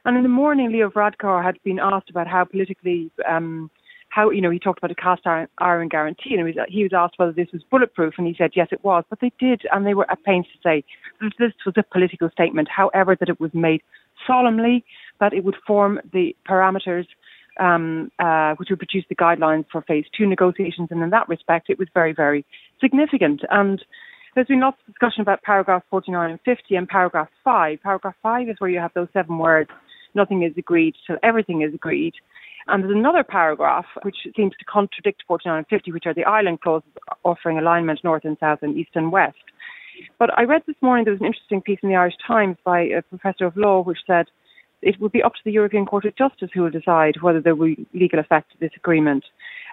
And 0.05 0.17
in 0.17 0.23
the 0.23 0.29
morning, 0.43 0.71
Leo 0.71 0.88
Varadkar 0.88 1.43
had 1.43 1.57
been 1.65 1.81
asked 1.81 2.09
about 2.09 2.29
how 2.29 2.45
politically, 2.45 3.11
um, 3.29 3.69
how 4.11 4.31
you 4.31 4.41
know, 4.41 4.50
he 4.50 4.61
talked 4.61 4.79
about 4.79 4.93
a 4.93 4.95
cast 4.95 5.23
iron 5.59 5.88
guarantee, 5.88 6.35
and 6.35 6.38
he 6.38 6.45
was, 6.45 6.67
he 6.69 6.83
was 6.85 6.93
asked 6.95 7.19
whether 7.19 7.33
this 7.33 7.49
was 7.53 7.62
bulletproof, 7.69 8.15
and 8.17 8.29
he 8.29 8.35
said 8.38 8.53
yes, 8.55 8.69
it 8.71 8.85
was. 8.85 9.03
But 9.11 9.19
they 9.21 9.33
did, 9.41 9.62
and 9.73 9.85
they 9.85 9.95
were 9.95 10.09
at 10.09 10.23
pains 10.23 10.47
to 10.53 10.59
say 10.62 10.85
this 11.21 11.53
was 11.67 11.75
a 11.76 11.83
political 11.83 12.31
statement. 12.31 12.69
However, 12.69 13.17
that 13.19 13.29
it 13.29 13.41
was 13.41 13.53
made 13.53 13.83
solemnly, 14.25 14.85
that 15.19 15.33
it 15.33 15.43
would 15.45 15.57
form 15.67 16.00
the 16.12 16.37
parameters 16.49 17.07
um, 17.59 18.11
uh, 18.19 18.55
which 18.57 18.71
would 18.71 18.79
produce 18.79 19.05
the 19.09 19.17
guidelines 19.17 19.67
for 19.71 19.83
phase 19.83 20.05
two 20.17 20.27
negotiations. 20.27 20.89
And 20.91 21.03
in 21.03 21.11
that 21.11 21.29
respect, 21.29 21.71
it 21.71 21.79
was 21.79 21.89
very, 21.95 22.13
very 22.13 22.45
significant. 22.81 23.43
And 23.51 23.83
there's 24.35 24.47
been 24.47 24.61
lots 24.61 24.79
of 24.81 24.93
discussion 24.93 25.23
about 25.23 25.43
paragraph 25.43 25.83
49 25.91 26.31
and 26.31 26.41
50 26.45 26.75
and 26.77 26.89
paragraph 26.89 27.29
5. 27.45 27.79
Paragraph 27.83 28.15
5 28.23 28.49
is 28.49 28.57
where 28.59 28.71
you 28.71 28.79
have 28.79 28.93
those 28.95 29.09
seven 29.13 29.39
words, 29.39 29.71
nothing 30.15 30.43
is 30.43 30.53
agreed 30.59 30.95
till 31.07 31.17
everything 31.23 31.63
is 31.63 31.73
agreed. 31.73 32.15
And 32.69 32.83
there's 32.83 32.97
another 32.97 33.23
paragraph 33.23 33.87
which 34.03 34.17
seems 34.37 34.53
to 34.59 34.65
contradict 34.65 35.23
49 35.29 35.59
and 35.59 35.67
50, 35.69 35.93
which 35.93 36.07
are 36.07 36.15
the 36.15 36.25
island 36.25 36.61
clauses 36.61 36.91
offering 37.25 37.59
alignment 37.59 38.01
north 38.03 38.25
and 38.25 38.37
south 38.41 38.59
and 38.63 38.77
east 38.77 38.91
and 38.95 39.13
west. 39.13 39.37
But 40.19 40.37
I 40.39 40.43
read 40.43 40.63
this 40.67 40.77
morning 40.83 41.05
there 41.05 41.15
was 41.15 41.21
an 41.21 41.27
interesting 41.27 41.63
piece 41.63 41.79
in 41.83 41.89
the 41.89 41.95
Irish 41.95 42.17
Times 42.27 42.57
by 42.65 42.81
a 42.83 43.03
professor 43.03 43.47
of 43.47 43.57
law 43.57 43.83
which 43.83 43.99
said 44.07 44.27
it 44.83 45.00
would 45.00 45.12
be 45.12 45.23
up 45.23 45.35
to 45.35 45.40
the 45.45 45.52
European 45.52 45.87
Court 45.87 46.04
of 46.04 46.16
Justice 46.16 46.50
who 46.52 46.62
will 46.62 46.71
decide 46.71 47.23
whether 47.23 47.40
there 47.40 47.54
will 47.54 47.75
be 47.75 47.87
legal 47.95 48.18
effect 48.18 48.52
to 48.52 48.59
this 48.59 48.73
agreement 48.76 49.25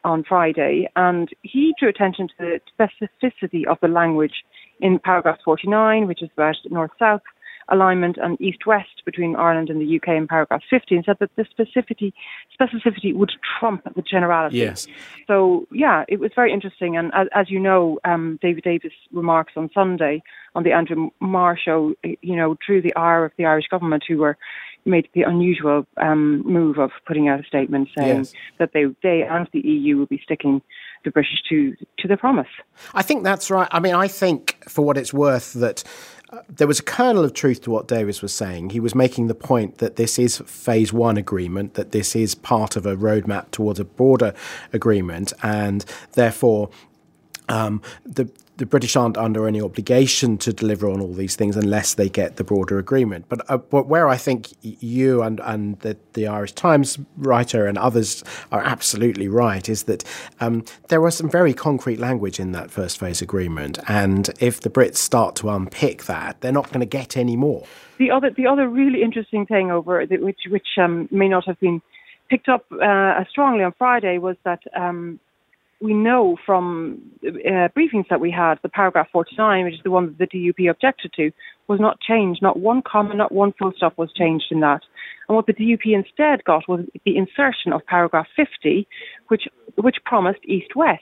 on 0.03 0.23
Friday. 0.23 0.89
And 0.95 1.29
he 1.41 1.73
drew 1.79 1.89
attention 1.89 2.27
to 2.27 2.33
the 2.39 2.59
specificity 2.73 3.65
of 3.65 3.77
the 3.81 3.87
language 3.87 4.43
in 4.79 4.99
paragraph 4.99 5.39
49, 5.45 6.07
which 6.07 6.21
is 6.21 6.29
about 6.35 6.55
north 6.69 6.91
south 6.99 7.21
alignment 7.69 8.17
and 8.21 8.39
east 8.41 8.65
west 8.65 9.03
between 9.05 9.35
Ireland 9.35 9.69
and 9.69 9.79
the 9.81 9.95
UK 9.95 10.09
in 10.09 10.27
paragraph 10.27 10.61
15 10.69 11.03
said 11.05 11.17
that 11.19 11.29
the 11.35 11.45
specificity, 11.45 12.13
specificity 12.59 13.15
would 13.15 13.31
trump 13.59 13.83
the 13.95 14.01
generality. 14.01 14.57
Yes. 14.57 14.87
So, 15.27 15.67
yeah, 15.71 16.03
it 16.07 16.19
was 16.19 16.31
very 16.35 16.53
interesting. 16.53 16.97
And 16.97 17.11
as, 17.13 17.27
as 17.33 17.49
you 17.49 17.59
know, 17.59 17.99
um, 18.05 18.39
David 18.41 18.63
Davis' 18.63 18.91
remarks 19.11 19.53
on 19.55 19.69
Sunday 19.73 20.21
on 20.55 20.63
the 20.63 20.71
Andrew 20.71 21.09
Marr 21.19 21.57
show, 21.57 21.93
you 22.03 22.35
know, 22.35 22.57
drew 22.65 22.81
the 22.81 22.95
ire 22.95 23.25
of 23.25 23.31
the 23.37 23.45
Irish 23.45 23.65
government 23.69 24.03
who 24.07 24.17
were 24.17 24.37
made 24.85 25.07
the 25.13 25.21
unusual 25.21 25.85
um, 25.97 26.41
move 26.45 26.77
of 26.77 26.91
putting 27.07 27.29
out 27.29 27.39
a 27.39 27.43
statement 27.43 27.87
saying 27.97 28.17
Yes. 28.17 28.33
that 28.59 28.71
they, 28.73 28.85
they 29.01 29.23
and 29.23 29.47
the 29.53 29.61
EU 29.61 29.97
will 29.97 30.05
be 30.05 30.19
sticking 30.23 30.61
the 31.05 31.11
British 31.11 31.41
to 31.49 31.75
to 31.99 32.07
their 32.07 32.17
promise. 32.17 32.47
I 32.93 33.01
think 33.01 33.23
that's 33.23 33.49
right. 33.49 33.67
I 33.71 33.79
mean, 33.79 33.95
I 33.95 34.07
think 34.07 34.63
for 34.67 34.83
what 34.85 34.97
it's 34.97 35.13
worth 35.13 35.53
that 35.53 35.83
there 36.49 36.67
was 36.67 36.79
a 36.79 36.83
kernel 36.83 37.23
of 37.23 37.33
truth 37.33 37.61
to 37.61 37.71
what 37.71 37.87
Davis 37.87 38.21
was 38.21 38.33
saying. 38.33 38.71
He 38.71 38.79
was 38.79 38.95
making 38.95 39.27
the 39.27 39.35
point 39.35 39.77
that 39.77 39.95
this 39.95 40.17
is 40.17 40.37
phase 40.39 40.91
one 40.91 41.17
agreement, 41.17 41.75
that 41.75 41.91
this 41.91 42.15
is 42.15 42.35
part 42.35 42.75
of 42.75 42.85
a 42.85 42.95
roadmap 42.95 43.51
towards 43.51 43.79
a 43.79 43.85
broader 43.85 44.33
agreement, 44.71 45.33
and 45.41 45.85
therefore 46.13 46.69
um, 47.49 47.81
the 48.05 48.29
the 48.57 48.65
British 48.65 48.95
aren't 48.95 49.17
under 49.17 49.47
any 49.47 49.61
obligation 49.61 50.37
to 50.37 50.53
deliver 50.53 50.89
on 50.89 51.01
all 51.01 51.13
these 51.13 51.35
things 51.35 51.55
unless 51.55 51.95
they 51.95 52.07
get 52.07 52.35
the 52.35 52.43
broader 52.43 52.77
agreement. 52.77 53.25
But, 53.27 53.49
uh, 53.49 53.57
but 53.57 53.87
where 53.87 54.07
I 54.07 54.17
think 54.17 54.49
you 54.61 55.23
and, 55.23 55.39
and 55.43 55.79
the, 55.79 55.97
the 56.13 56.27
Irish 56.27 56.51
Times 56.51 56.99
writer 57.17 57.65
and 57.65 57.77
others 57.77 58.23
are 58.51 58.61
absolutely 58.61 59.27
right 59.27 59.67
is 59.67 59.83
that 59.83 60.03
um, 60.39 60.63
there 60.89 61.01
was 61.01 61.17
some 61.17 61.29
very 61.29 61.53
concrete 61.53 61.99
language 61.99 62.39
in 62.39 62.51
that 62.51 62.69
first 62.69 62.99
phase 62.99 63.21
agreement. 63.21 63.79
And 63.87 64.29
if 64.39 64.61
the 64.61 64.69
Brits 64.69 64.97
start 64.97 65.35
to 65.37 65.49
unpick 65.49 66.03
that, 66.05 66.41
they're 66.41 66.51
not 66.51 66.67
going 66.67 66.81
to 66.81 66.85
get 66.85 67.17
any 67.17 67.35
more. 67.35 67.65
The 67.97 68.11
other 68.11 68.31
the 68.31 68.47
other 68.47 68.67
really 68.67 69.01
interesting 69.03 69.45
thing 69.45 69.71
over 69.71 70.03
which 70.05 70.39
which 70.49 70.67
um, 70.77 71.07
may 71.11 71.29
not 71.29 71.45
have 71.45 71.59
been 71.59 71.81
picked 72.29 72.49
up 72.49 72.65
uh, 72.71 73.19
as 73.19 73.27
strongly 73.29 73.63
on 73.63 73.73
Friday 73.77 74.17
was 74.17 74.35
that 74.43 74.61
um, 74.75 75.19
we 75.81 75.93
know 75.93 76.37
from 76.45 77.01
uh, 77.25 77.67
briefings 77.75 78.07
that 78.09 78.21
we 78.21 78.31
had 78.31 78.55
the 78.63 78.69
paragraph 78.69 79.07
49, 79.11 79.65
which 79.65 79.73
is 79.75 79.79
the 79.83 79.91
one 79.91 80.15
that 80.17 80.29
the 80.29 80.37
DUP 80.37 80.69
objected 80.69 81.11
to, 81.13 81.31
was 81.67 81.79
not 81.79 81.99
changed. 81.99 82.41
Not 82.41 82.59
one 82.59 82.81
comma, 82.81 83.15
not 83.15 83.31
one 83.31 83.53
full 83.59 83.73
stop 83.75 83.97
was 83.97 84.11
changed 84.13 84.45
in 84.51 84.61
that. 84.61 84.81
And 85.27 85.35
what 85.35 85.45
the 85.45 85.53
DUP 85.53 85.93
instead 85.93 86.43
got 86.45 86.67
was 86.67 86.85
the 87.05 87.17
insertion 87.17 87.73
of 87.73 87.85
paragraph 87.85 88.27
50, 88.35 88.87
which 89.27 89.43
which 89.75 89.97
promised 90.05 90.39
east-west. 90.45 91.01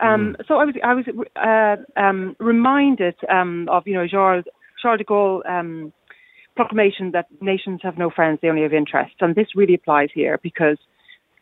Um, 0.00 0.36
So 0.46 0.56
I 0.56 0.64
was 0.64 0.74
I 0.84 0.94
was 0.94 1.06
uh, 1.36 2.00
um, 2.00 2.36
reminded 2.38 3.16
um, 3.28 3.68
of 3.68 3.86
you 3.86 3.94
know 3.94 4.06
Charles 4.06 4.44
Charles 4.80 4.98
de 4.98 5.04
Gaulle 5.04 5.42
um, 5.48 5.92
proclamation 6.54 7.12
that 7.12 7.26
nations 7.40 7.80
have 7.82 7.98
no 7.98 8.10
friends, 8.10 8.38
they 8.42 8.48
only 8.48 8.62
have 8.62 8.72
interests, 8.72 9.16
and 9.20 9.34
this 9.34 9.48
really 9.54 9.74
applies 9.74 10.10
here 10.12 10.38
because 10.42 10.78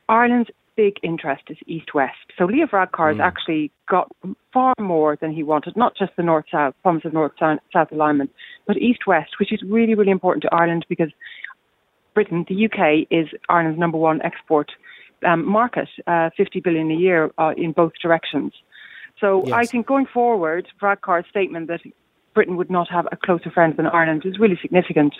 Ireland's 0.08 0.50
big 0.76 0.94
interest 1.02 1.44
is 1.48 1.56
east-west. 1.66 2.32
So 2.38 2.44
Leo 2.44 2.66
Varadkar 2.66 3.12
has 3.12 3.20
actually 3.20 3.72
got 3.88 4.10
far 4.52 4.74
more 4.78 5.16
than 5.20 5.32
he 5.32 5.42
wanted, 5.42 5.76
not 5.76 5.96
just 5.96 6.12
the 6.16 6.22
north-south 6.22 6.74
promise 6.82 7.04
of 7.04 7.12
north-south 7.12 7.92
alignment, 7.92 8.30
but 8.66 8.76
east-west, 8.76 9.30
which 9.40 9.52
is 9.52 9.62
really 9.62 9.94
really 9.94 10.10
important 10.10 10.42
to 10.42 10.54
Ireland 10.54 10.84
because 10.88 11.10
Britain, 12.14 12.46
the 12.48 12.66
UK, 12.66 13.06
is 13.10 13.28
Ireland's 13.48 13.78
number 13.78 13.98
one 13.98 14.22
export 14.22 14.70
um, 15.26 15.46
market, 15.46 15.88
uh, 16.06 16.30
50 16.36 16.60
billion 16.60 16.90
a 16.90 16.94
year 16.94 17.30
uh, 17.38 17.52
in 17.56 17.72
both 17.72 17.92
directions. 18.02 18.52
So 19.20 19.44
Yes. 19.46 19.54
I 19.54 19.64
think 19.66 19.86
going 19.86 20.06
forward, 20.06 20.68
Varadkar's 20.80 21.28
statement 21.28 21.68
that 21.68 21.80
Britain 22.34 22.56
would 22.56 22.70
not 22.70 22.88
have 22.90 23.06
a 23.12 23.16
closer 23.16 23.50
friend 23.50 23.74
than 23.76 23.86
Ireland 23.86 24.22
is 24.26 24.38
really 24.38 24.58
significant, 24.60 25.14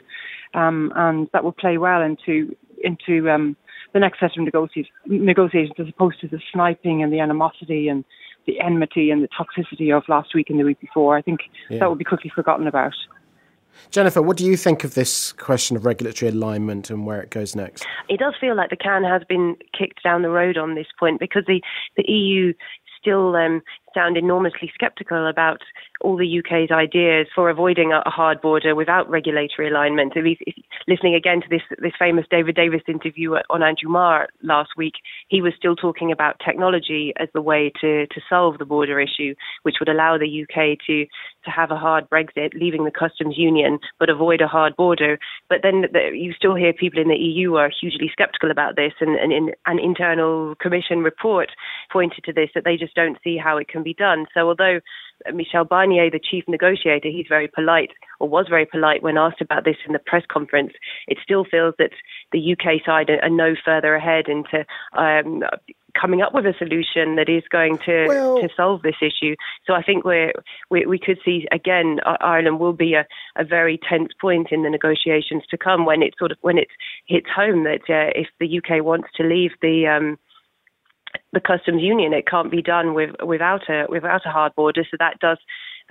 um, 0.54 0.92
and 0.96 1.28
that 1.32 1.44
will 1.44 1.52
play 1.52 1.78
well 1.78 2.02
into 2.02 2.54
into 2.84 3.30
um, 3.30 3.56
the 3.96 4.00
next 4.00 4.20
set 4.20 4.36
of 4.36 4.44
negotiations, 4.44 4.92
negotiations, 5.06 5.74
as 5.78 5.88
opposed 5.88 6.20
to 6.20 6.28
the 6.28 6.38
sniping 6.52 7.02
and 7.02 7.10
the 7.10 7.18
animosity 7.18 7.88
and 7.88 8.04
the 8.46 8.60
enmity 8.60 9.10
and 9.10 9.22
the 9.22 9.28
toxicity 9.28 9.96
of 9.96 10.02
last 10.06 10.34
week 10.34 10.50
and 10.50 10.60
the 10.60 10.64
week 10.64 10.78
before. 10.80 11.16
I 11.16 11.22
think 11.22 11.40
Yeah. 11.70 11.78
that 11.78 11.88
will 11.88 11.96
be 11.96 12.04
quickly 12.04 12.30
forgotten 12.34 12.66
about. 12.66 12.92
Jennifer, 13.90 14.20
what 14.20 14.36
do 14.36 14.44
you 14.44 14.56
think 14.56 14.84
of 14.84 14.94
this 14.94 15.32
question 15.32 15.76
of 15.78 15.84
regulatory 15.86 16.30
alignment 16.30 16.90
and 16.90 17.06
where 17.06 17.20
it 17.22 17.30
goes 17.30 17.56
next? 17.56 17.86
it 18.08 18.20
does 18.20 18.34
feel 18.40 18.54
like 18.54 18.70
the 18.70 18.76
can 18.76 19.02
has 19.02 19.22
been 19.28 19.56
kicked 19.76 20.02
down 20.04 20.22
the 20.22 20.28
road 20.28 20.56
on 20.58 20.74
this 20.74 20.86
point 20.98 21.18
because 21.18 21.44
the, 21.46 21.60
the 21.96 22.04
EU 22.10 22.52
still 23.00 23.34
um, 23.34 23.62
sound 23.96 24.16
enormously 24.16 24.70
sceptical 24.78 25.26
about 25.26 25.62
all 26.02 26.16
the 26.16 26.38
UK's 26.38 26.70
ideas 26.70 27.26
for 27.34 27.48
avoiding 27.48 27.92
a, 27.92 28.02
hard 28.10 28.40
border 28.40 28.74
without 28.74 29.08
regulatory 29.08 29.68
alignment. 29.68 30.12
Listening 30.86 31.14
again 31.14 31.40
to 31.40 31.48
this 31.48 31.62
this 31.78 31.92
famous 31.98 32.26
David 32.30 32.54
Davis 32.54 32.82
interview 32.86 33.34
on 33.50 33.62
Andrew 33.62 33.90
Marr 33.90 34.28
last 34.42 34.70
week, 34.76 34.94
he 35.28 35.40
was 35.40 35.52
still 35.56 35.74
talking 35.74 36.12
about 36.12 36.40
technology 36.44 37.12
as 37.18 37.28
the 37.34 37.42
way 37.42 37.72
to, 37.80 38.06
to 38.06 38.20
solve 38.28 38.58
the 38.58 38.64
border 38.64 39.00
issue, 39.00 39.34
which 39.62 39.76
would 39.80 39.88
allow 39.88 40.18
the 40.18 40.42
UK 40.42 40.78
to 40.86 41.06
to 41.44 41.50
have 41.50 41.70
a 41.70 41.76
hard 41.76 42.08
Brexit, 42.10 42.54
leaving 42.54 42.84
the 42.84 42.90
customs 42.90 43.36
union, 43.38 43.78
but 43.98 44.10
avoid 44.10 44.40
a 44.40 44.48
hard 44.48 44.76
border. 44.76 45.18
But 45.48 45.60
then 45.62 45.86
the, 45.92 46.10
you 46.12 46.32
still 46.32 46.54
hear 46.54 46.72
people 46.72 47.00
in 47.00 47.08
the 47.08 47.14
EU 47.16 47.54
are 47.54 47.70
hugely 47.70 48.10
sceptical 48.18 48.50
about 48.50 48.76
this, 48.76 48.92
and, 49.00 49.16
and 49.16 49.32
in 49.32 49.52
an 49.66 49.78
internal 49.78 50.54
commission 50.56 51.00
report 51.00 51.50
pointed 51.92 52.24
to 52.24 52.32
this 52.32 52.50
that 52.54 52.64
they 52.64 52.76
just 52.76 52.94
don't 52.94 53.18
see 53.22 53.36
how 53.36 53.56
it 53.56 53.68
can 53.68 53.82
be 53.86 53.94
done. 53.94 54.26
So 54.34 54.48
although 54.48 54.80
Michel 55.32 55.64
Barnier, 55.64 56.10
the 56.10 56.20
chief 56.30 56.44
negotiator, 56.48 57.08
he's 57.08 57.26
very 57.28 57.48
polite 57.48 57.90
or 58.20 58.28
was 58.28 58.46
very 58.48 58.66
polite 58.66 59.02
when 59.02 59.16
asked 59.16 59.40
about 59.40 59.64
this 59.64 59.76
in 59.86 59.92
the 59.92 59.98
press 59.98 60.24
conference. 60.30 60.72
It 61.08 61.18
still 61.22 61.44
feels 61.44 61.74
that 61.78 61.90
the 62.32 62.52
UK 62.52 62.84
side 62.84 63.10
are, 63.10 63.22
are 63.22 63.30
no 63.30 63.54
further 63.64 63.94
ahead 63.94 64.26
into 64.28 64.66
um, 64.96 65.42
coming 66.00 66.20
up 66.20 66.34
with 66.34 66.44
a 66.44 66.54
solution 66.58 67.16
that 67.16 67.28
is 67.28 67.42
going 67.50 67.78
to 67.86 68.06
Well- 68.08 68.40
to 68.42 68.48
solve 68.56 68.82
this 68.82 69.00
issue. 69.00 69.34
So 69.66 69.72
I 69.72 69.82
think 69.82 70.04
we're, 70.04 70.32
we 70.70 70.86
we 70.86 70.98
could 70.98 71.18
see 71.24 71.46
again 71.52 72.00
Ireland 72.20 72.60
will 72.60 72.74
be 72.74 72.94
a, 72.94 73.06
a 73.36 73.44
very 73.44 73.78
tense 73.88 74.12
point 74.20 74.48
in 74.50 74.62
the 74.62 74.70
negotiations 74.70 75.44
to 75.50 75.56
come 75.56 75.86
when 75.86 76.02
it 76.02 76.14
sort 76.18 76.32
of 76.32 76.38
when 76.42 76.58
it 76.58 76.68
hits 77.06 77.28
home 77.34 77.64
that 77.64 77.84
uh, 77.88 78.10
if 78.14 78.28
the 78.40 78.58
UK 78.58 78.84
wants 78.84 79.08
to 79.16 79.22
leave 79.22 79.52
the 79.62 79.86
um, 79.86 80.18
the 81.36 81.40
customs 81.40 81.82
union. 81.82 82.14
It 82.14 82.26
can't 82.26 82.50
be 82.50 82.62
done 82.62 82.94
with 82.94 83.10
without 83.22 83.68
a 83.68 83.84
without 83.88 84.24
a 84.24 84.30
hard 84.30 84.54
border. 84.56 84.84
So 84.90 84.96
that 84.98 85.20
does, 85.20 85.38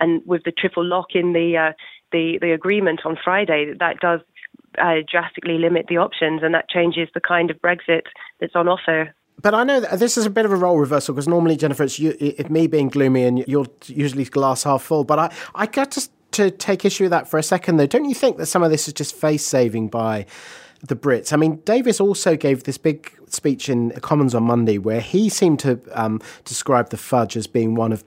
and 0.00 0.20
with 0.26 0.42
the 0.44 0.50
triple 0.50 0.84
lock 0.84 1.14
in 1.14 1.32
the 1.32 1.56
uh, 1.56 1.72
the 2.10 2.38
the 2.40 2.52
agreement 2.52 3.00
on 3.04 3.16
Friday, 3.22 3.72
that 3.78 4.00
does 4.00 4.20
uh, 4.78 4.96
drastically 5.10 5.58
limit 5.58 5.86
the 5.88 5.98
options, 5.98 6.42
and 6.42 6.52
that 6.52 6.68
changes 6.68 7.08
the 7.14 7.20
kind 7.20 7.50
of 7.50 7.56
Brexit 7.58 8.02
that's 8.40 8.56
on 8.56 8.66
offer. 8.66 9.14
But 9.40 9.54
I 9.54 9.62
know 9.62 9.80
that 9.80 10.00
this 10.00 10.16
is 10.16 10.26
a 10.26 10.30
bit 10.30 10.46
of 10.46 10.52
a 10.52 10.56
role 10.56 10.78
reversal 10.78 11.14
because 11.14 11.28
normally, 11.28 11.56
Jennifer, 11.56 11.84
it's 11.84 11.98
you, 11.98 12.16
me 12.50 12.66
being 12.66 12.88
gloomy 12.88 13.24
and 13.24 13.46
you're 13.46 13.66
usually 13.86 14.24
glass 14.24 14.64
half 14.64 14.82
full. 14.82 15.04
But 15.04 15.18
I, 15.18 15.34
I 15.54 15.66
got 15.66 15.90
to, 15.92 16.08
to 16.32 16.50
take 16.50 16.86
issue 16.86 17.04
with 17.04 17.10
that 17.10 17.28
for 17.28 17.38
a 17.38 17.42
second, 17.42 17.76
though. 17.76 17.86
Don't 17.86 18.06
you 18.06 18.14
think 18.14 18.38
that 18.38 18.46
some 18.46 18.62
of 18.62 18.70
this 18.70 18.88
is 18.88 18.94
just 18.94 19.14
face 19.14 19.44
saving 19.44 19.88
by 19.88 20.24
the 20.82 20.96
Brits? 20.96 21.32
I 21.32 21.36
mean, 21.36 21.56
Davis 21.64 22.00
also 22.00 22.36
gave 22.36 22.64
this 22.64 22.78
big 22.78 23.12
speech 23.28 23.68
in 23.68 23.88
the 23.88 24.00
Commons 24.00 24.34
on 24.34 24.44
Monday 24.44 24.78
where 24.78 25.00
he 25.00 25.28
seemed 25.28 25.58
to 25.60 25.80
um, 25.92 26.20
describe 26.44 26.90
the 26.90 26.96
fudge 26.96 27.36
as 27.36 27.46
being 27.46 27.74
one 27.74 27.92
of 27.92 28.04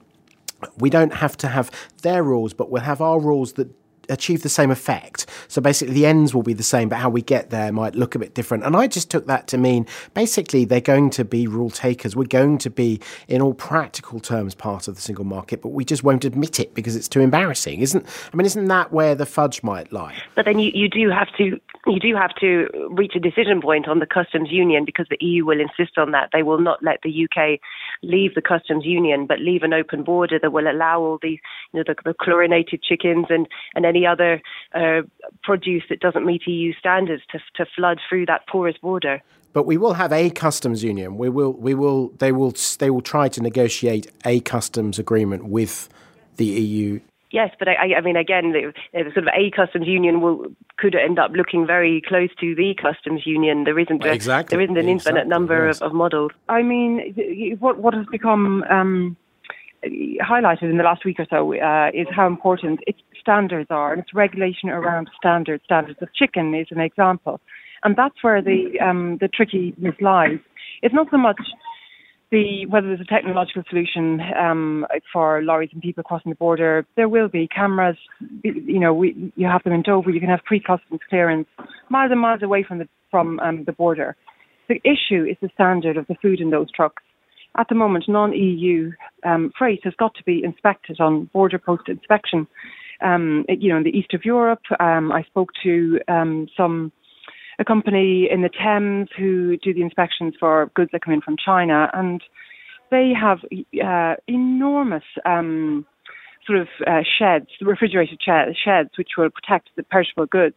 we 0.78 0.90
don't 0.90 1.14
have 1.14 1.38
to 1.38 1.48
have 1.48 1.70
their 2.02 2.22
rules, 2.22 2.52
but 2.52 2.70
we'll 2.70 2.82
have 2.82 3.00
our 3.00 3.18
rules 3.18 3.54
that 3.54 3.68
achieve 4.10 4.42
the 4.42 4.48
same 4.48 4.70
effect. 4.70 5.26
So 5.48 5.60
basically, 5.60 5.94
the 5.94 6.06
ends 6.06 6.34
will 6.34 6.42
be 6.42 6.52
the 6.52 6.62
same, 6.62 6.88
but 6.88 6.96
how 6.96 7.08
we 7.08 7.22
get 7.22 7.50
there 7.50 7.72
might 7.72 7.94
look 7.94 8.14
a 8.14 8.18
bit 8.18 8.34
different. 8.34 8.64
And 8.64 8.76
I 8.76 8.86
just 8.86 9.10
took 9.10 9.26
that 9.26 9.46
to 9.48 9.58
mean 9.58 9.86
basically 10.14 10.64
they're 10.64 10.80
going 10.80 11.10
to 11.10 11.24
be 11.24 11.46
rule 11.46 11.70
takers. 11.70 12.14
We're 12.16 12.24
going 12.24 12.58
to 12.58 12.70
be, 12.70 13.00
in 13.28 13.40
all 13.40 13.54
practical 13.54 14.20
terms, 14.20 14.54
part 14.54 14.88
of 14.88 14.94
the 14.94 15.00
single 15.00 15.24
market, 15.24 15.62
but 15.62 15.68
we 15.68 15.84
just 15.84 16.04
won't 16.04 16.24
admit 16.24 16.60
it 16.60 16.74
because 16.74 16.96
it's 16.96 17.08
too 17.08 17.20
embarrassing, 17.20 17.80
isn't? 17.80 18.06
I 18.32 18.36
mean, 18.36 18.46
isn't 18.46 18.66
that 18.66 18.92
where 18.92 19.14
the 19.14 19.26
fudge 19.26 19.62
might 19.62 19.92
lie? 19.92 20.16
But 20.34 20.44
then 20.44 20.58
you, 20.58 20.70
you 20.74 20.88
do 20.88 21.10
have 21.10 21.28
to 21.38 21.60
you 21.86 21.98
do 21.98 22.14
have 22.14 22.34
to 22.40 22.68
reach 22.90 23.14
a 23.16 23.20
decision 23.20 23.62
point 23.62 23.88
on 23.88 24.00
the 24.00 24.06
customs 24.06 24.50
union 24.50 24.84
because 24.84 25.06
the 25.08 25.16
EU 25.20 25.46
will 25.46 25.60
insist 25.60 25.96
on 25.96 26.10
that. 26.10 26.28
They 26.32 26.42
will 26.42 26.60
not 26.60 26.82
let 26.82 27.00
the 27.02 27.24
UK 27.24 27.58
leave 28.02 28.34
the 28.34 28.42
customs 28.42 28.84
union, 28.84 29.26
but 29.26 29.40
leave 29.40 29.62
an 29.62 29.72
open 29.72 30.02
border 30.02 30.38
that 30.38 30.52
will 30.52 30.70
allow 30.70 31.00
all 31.00 31.18
these, 31.22 31.38
you 31.72 31.80
know, 31.80 31.84
the, 31.86 31.94
the 32.04 32.14
chlorinated 32.14 32.82
chickens 32.82 33.26
and, 33.30 33.48
and 33.74 33.86
any 33.86 33.99
other 34.06 34.42
uh, 34.74 35.02
produce 35.42 35.84
that 35.88 36.00
doesn't 36.00 36.26
meet 36.26 36.46
EU 36.46 36.72
standards 36.78 37.22
to, 37.30 37.38
to 37.56 37.66
flood 37.76 37.98
through 38.08 38.26
that 38.26 38.46
porous 38.48 38.76
border. 38.78 39.22
But 39.52 39.64
we 39.64 39.76
will 39.76 39.94
have 39.94 40.12
a 40.12 40.30
customs 40.30 40.84
union. 40.84 41.16
We 41.16 41.28
will, 41.28 41.52
we 41.52 41.74
will, 41.74 42.08
they 42.18 42.30
will, 42.30 42.54
they 42.78 42.90
will 42.90 43.00
try 43.00 43.28
to 43.28 43.40
negotiate 43.40 44.06
a 44.24 44.40
customs 44.40 44.98
agreement 44.98 45.46
with 45.46 45.88
the 46.36 46.46
EU 46.46 47.00
Yes, 47.32 47.54
but 47.58 47.68
I, 47.68 47.94
I 47.96 48.00
mean, 48.00 48.16
again, 48.16 48.52
the, 48.52 48.72
the, 48.92 49.04
sort 49.14 49.18
of 49.18 49.28
a 49.34 49.50
customs 49.52 49.86
union 49.86 50.20
will 50.20 50.46
could 50.78 50.96
end 50.96 51.18
up 51.18 51.30
looking 51.32 51.64
very 51.64 52.02
close 52.04 52.30
to 52.40 52.56
the 52.56 52.74
customs 52.74 53.24
union. 53.24 53.64
There 53.64 53.78
isn't 53.78 54.04
a, 54.04 54.12
exactly. 54.12 54.56
there 54.56 54.64
isn't 54.64 54.76
an 54.76 54.88
exactly. 54.88 55.10
infinite 55.10 55.28
number 55.28 55.68
yes. 55.68 55.80
of, 55.80 55.88
of, 55.90 55.94
models. 55.94 56.32
I 56.48 56.62
mean, 56.62 57.14
what 57.60 57.78
what 57.78 57.94
has 57.94 58.06
become 58.06 58.64
um, 58.68 59.16
highlighted 59.84 60.70
in 60.70 60.76
the 60.76 60.82
last 60.82 61.04
week 61.04 61.20
or 61.20 61.26
so 61.30 61.54
uh, 61.54 61.90
is 61.94 62.08
how 62.10 62.26
important 62.26 62.80
its 62.88 63.00
standards 63.20 63.68
are, 63.70 63.92
and 63.92 64.02
its 64.02 64.14
regulation 64.14 64.68
around 64.68 65.08
standards. 65.16 65.62
Standards 65.64 65.98
of 66.02 66.12
chicken 66.14 66.54
is 66.54 66.66
an 66.70 66.80
example, 66.80 67.40
and 67.84 67.96
that's 67.96 68.22
where 68.22 68.42
the 68.42 68.78
um, 68.80 69.18
the 69.20 69.28
trickiness 69.28 69.94
lies. 70.00 70.38
It's 70.82 70.94
not 70.94 71.08
so 71.10 71.18
much 71.18 71.40
the 72.30 72.66
whether 72.66 72.86
there's 72.86 73.00
a 73.00 73.04
technological 73.04 73.62
solution 73.68 74.20
um, 74.38 74.86
for 75.12 75.42
lorries 75.42 75.70
and 75.72 75.82
people 75.82 76.02
crossing 76.02 76.30
the 76.30 76.36
border. 76.36 76.86
There 76.96 77.08
will 77.08 77.28
be 77.28 77.48
cameras. 77.48 77.96
You 78.42 78.78
know, 78.78 78.94
we, 78.94 79.32
you 79.36 79.46
have 79.46 79.62
them 79.64 79.72
in 79.72 79.82
Dover. 79.82 80.10
You 80.10 80.20
can 80.20 80.28
have 80.28 80.44
pre-customs 80.44 81.00
clearance 81.08 81.48
miles 81.88 82.12
and 82.12 82.20
miles 82.20 82.42
away 82.42 82.64
from 82.66 82.78
the 82.78 82.88
from 83.10 83.40
um, 83.40 83.64
the 83.64 83.72
border. 83.72 84.16
The 84.68 84.80
issue 84.84 85.24
is 85.24 85.36
the 85.42 85.50
standard 85.54 85.96
of 85.96 86.06
the 86.06 86.14
food 86.22 86.40
in 86.40 86.50
those 86.50 86.70
trucks. 86.70 87.02
At 87.56 87.68
the 87.68 87.74
moment, 87.74 88.04
non-EU 88.06 88.92
um, 89.24 89.50
freight 89.58 89.80
has 89.82 89.94
got 89.98 90.14
to 90.14 90.22
be 90.22 90.44
inspected 90.44 91.00
on 91.00 91.24
border 91.32 91.58
post 91.58 91.88
inspection. 91.88 92.46
Um, 93.02 93.44
you 93.48 93.70
know, 93.70 93.78
in 93.78 93.84
the 93.84 93.96
east 93.96 94.14
of 94.14 94.24
Europe, 94.24 94.62
um, 94.78 95.10
I 95.12 95.22
spoke 95.22 95.50
to 95.62 96.00
um, 96.08 96.48
some 96.56 96.92
a 97.58 97.64
company 97.64 98.26
in 98.30 98.40
the 98.40 98.48
Thames 98.48 99.08
who 99.16 99.56
do 99.58 99.74
the 99.74 99.82
inspections 99.82 100.34
for 100.40 100.70
goods 100.74 100.90
that 100.92 101.02
come 101.02 101.12
in 101.12 101.20
from 101.20 101.36
China, 101.36 101.90
and 101.92 102.22
they 102.90 103.12
have 103.18 103.38
uh, 103.84 104.14
enormous 104.26 105.04
um, 105.26 105.86
sort 106.46 106.58
of 106.58 106.68
uh, 106.86 107.02
sheds, 107.18 107.48
refrigerated 107.60 108.18
sheds, 108.24 108.90
which 108.96 109.10
will 109.18 109.28
protect 109.30 109.68
the 109.76 109.82
perishable 109.82 110.26
goods. 110.26 110.56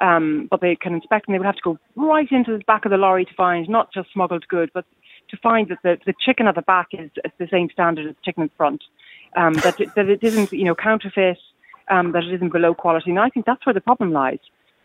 Um, 0.00 0.48
but 0.50 0.60
they 0.60 0.76
can 0.76 0.92
inspect, 0.94 1.28
and 1.28 1.34
they 1.34 1.38
would 1.38 1.46
have 1.46 1.54
to 1.54 1.60
go 1.62 1.78
right 1.94 2.30
into 2.30 2.56
the 2.58 2.64
back 2.64 2.84
of 2.84 2.90
the 2.90 2.96
lorry 2.96 3.24
to 3.24 3.34
find 3.34 3.68
not 3.68 3.92
just 3.92 4.12
smuggled 4.12 4.46
goods, 4.48 4.72
but 4.74 4.84
to 5.30 5.36
find 5.36 5.68
that 5.68 5.78
the, 5.82 5.98
the 6.04 6.14
chicken 6.24 6.46
at 6.48 6.56
the 6.56 6.62
back 6.62 6.88
is, 6.92 7.10
is 7.24 7.32
the 7.38 7.48
same 7.50 7.68
standard 7.72 8.06
as 8.06 8.14
the 8.16 8.20
chicken 8.24 8.42
in 8.42 8.50
front. 8.56 8.82
Um, 9.36 9.54
that, 9.54 9.80
it, 9.80 9.94
that 9.94 10.08
it 10.08 10.22
isn't, 10.22 10.52
you 10.52 10.64
know, 10.64 10.74
counterfeit, 10.74 11.38
um, 11.88 12.12
that 12.12 12.24
it 12.24 12.34
isn't 12.34 12.52
below 12.52 12.74
quality. 12.74 13.10
And 13.10 13.18
I 13.18 13.28
think 13.28 13.46
that's 13.46 13.64
where 13.66 13.74
the 13.74 13.80
problem 13.80 14.12
lies. 14.12 14.38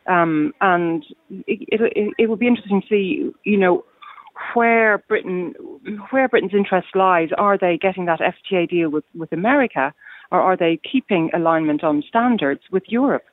Um, 0.07 0.53
and 0.61 1.05
it, 1.47 1.67
it, 1.67 2.13
it 2.17 2.25
will 2.27 2.35
be 2.35 2.47
interesting 2.47 2.81
to 2.81 2.87
see, 2.87 3.31
you 3.43 3.57
know, 3.57 3.85
where 4.53 4.99
Britain, 5.07 5.53
where 6.09 6.27
Britain's 6.27 6.53
interest 6.53 6.87
lies. 6.95 7.29
Are 7.37 7.57
they 7.57 7.77
getting 7.77 8.05
that 8.05 8.19
FTA 8.19 8.69
deal 8.69 8.89
with, 8.89 9.03
with 9.15 9.31
America, 9.31 9.93
or 10.31 10.41
are 10.41 10.57
they 10.57 10.79
keeping 10.89 11.29
alignment 11.33 11.83
on 11.83 12.03
standards 12.07 12.61
with 12.71 12.83
Europe? 12.87 13.25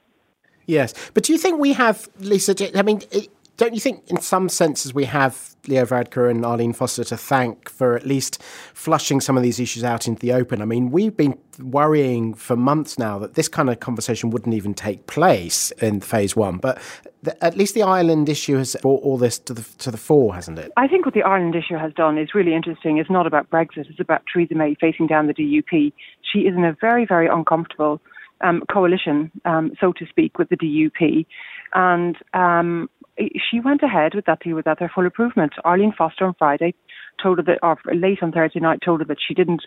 Yes, 0.67 0.95
but 1.15 1.23
do 1.23 1.33
you 1.33 1.39
think 1.39 1.61
we 1.61 1.73
have, 1.75 2.09
Lisa? 2.19 2.55
I 2.77 2.83
mean, 2.83 3.03
don't 3.57 3.75
you 3.75 3.81
think, 3.81 4.03
in 4.09 4.21
some 4.21 4.49
senses, 4.49 4.93
we 4.93 5.05
have 5.05 5.57
Leo 5.67 5.85
Varadkar 5.85 6.31
and 6.31 6.45
Arlene 6.45 6.73
Foster 6.73 7.05
to 7.05 7.17
thank 7.17 7.71
for 7.71 7.97
at 7.97 8.07
least 8.07 8.43
flushing 8.75 9.21
some 9.21 9.37
of 9.37 9.43
these 9.43 9.59
issues 9.59 9.83
out 9.83 10.07
into 10.07 10.21
the 10.21 10.33
open? 10.33 10.61
I 10.61 10.67
mean, 10.67 10.91
we've 10.91 11.17
been 11.17 11.39
worrying 11.59 12.35
for 12.35 12.55
months 12.55 12.99
now 12.99 13.19
that 13.19 13.35
this 13.35 13.49
kind 13.49 13.71
of 13.71 13.81
conversation 13.81 14.31
wouldn't 14.31 14.55
even 14.55 14.75
take 14.75 15.07
place 15.07 15.71
in 15.73 16.01
phase 16.01 16.37
one, 16.37 16.59
but 16.59 16.79
the, 17.23 17.43
at 17.43 17.57
least 17.57 17.75
the 17.75 17.83
Ireland 17.83 18.29
issue 18.29 18.57
has 18.57 18.77
brought 18.83 19.03
all 19.03 19.17
this 19.17 19.39
to 19.41 19.55
the 19.55 19.63
to 19.79 19.91
the 19.91 19.97
fore, 19.97 20.35
hasn't 20.35 20.59
it? 20.59 20.71
I 20.77 20.87
think 20.87 21.07
what 21.07 21.15
the 21.15 21.23
Ireland 21.23 21.55
issue 21.55 21.79
has 21.79 21.93
done 21.95 22.19
is 22.19 22.35
really 22.35 22.55
interesting. 22.55 22.99
It's 22.99 23.11
not 23.11 23.27
about 23.27 23.49
Brexit; 23.51 23.89
it's 23.89 24.01
about 24.01 24.23
Theresa 24.31 24.55
May 24.55 24.75
facing 24.75 25.07
down 25.07 25.29
the 25.29 25.35
DUP. 25.35 25.93
She 26.31 26.41
is 26.41 26.55
in 26.55 26.65
a 26.65 26.77
very, 26.79 27.07
very 27.07 27.27
uncomfortable 27.27 28.01
um, 28.43 28.63
coalition, 28.71 29.31
um, 29.45 29.73
so 29.81 29.93
to 29.93 30.07
speak, 30.07 30.39
with 30.39 30.49
the 30.49 30.57
DUP. 30.57 31.27
And 31.75 32.17
um, 32.35 32.89
she 33.19 33.61
went 33.61 33.83
ahead 33.83 34.15
with 34.15 34.27
that 34.27 34.41
deal 34.41 34.57
without 34.57 34.79
their 34.79 34.91
full 34.95 35.05
improvement. 35.05 35.53
Arlene 35.65 35.95
Foster 35.97 36.27
on 36.27 36.35
Friday 36.39 36.75
told 37.23 37.39
her 37.39 37.45
that, 37.45 37.59
or 37.63 37.79
late 37.95 38.23
on 38.23 38.33
Thursday 38.33 38.61
night, 38.61 38.81
told 38.85 39.01
her 39.01 39.07
that 39.07 39.19
she 39.27 39.35
didn't 39.35 39.63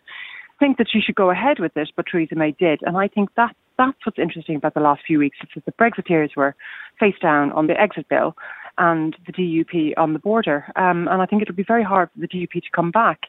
think 0.60 0.78
that 0.78 0.88
she 0.92 1.00
should 1.00 1.16
go 1.16 1.32
ahead 1.32 1.60
with 1.60 1.74
this, 1.74 1.90
but 1.96 2.06
Theresa 2.12 2.36
May 2.36 2.52
did. 2.52 2.82
And 2.84 2.98
I 2.98 3.08
think 3.08 3.30
that 3.36 3.56
that's 3.78 3.98
what's 4.06 4.20
interesting 4.20 4.58
about 4.58 4.74
the 4.74 4.82
last 4.82 5.02
few 5.08 5.20
weeks 5.20 5.38
is 5.42 5.50
that 5.56 5.66
the 5.66 5.72
Brexiteers 5.72 6.36
were 6.36 6.56
face 7.00 7.16
down 7.22 7.52
on 7.54 7.68
the 7.68 7.80
exit 7.80 8.08
bill 8.10 8.36
and 8.78 9.16
the 9.26 9.34
DUP 9.34 9.94
on 9.98 10.14
the 10.14 10.20
border. 10.20 10.66
Um, 10.76 11.08
and 11.08 11.22
I 11.22 11.26
think 11.26 11.42
it'll 11.42 11.56
be 11.56 11.64
very 11.64 11.84
hard 11.84 12.10
for 12.14 12.20
the 12.20 12.28
DUP 12.28 12.52
to 12.52 12.72
come 12.76 12.92
back 12.92 13.22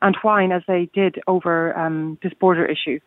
and 0.00 0.16
whine 0.22 0.52
as 0.52 0.62
they 0.68 0.88
did 0.94 1.20
over 1.26 1.76
um, 1.76 2.18
this 2.22 2.32
border 2.40 2.64
issue. 2.64 3.00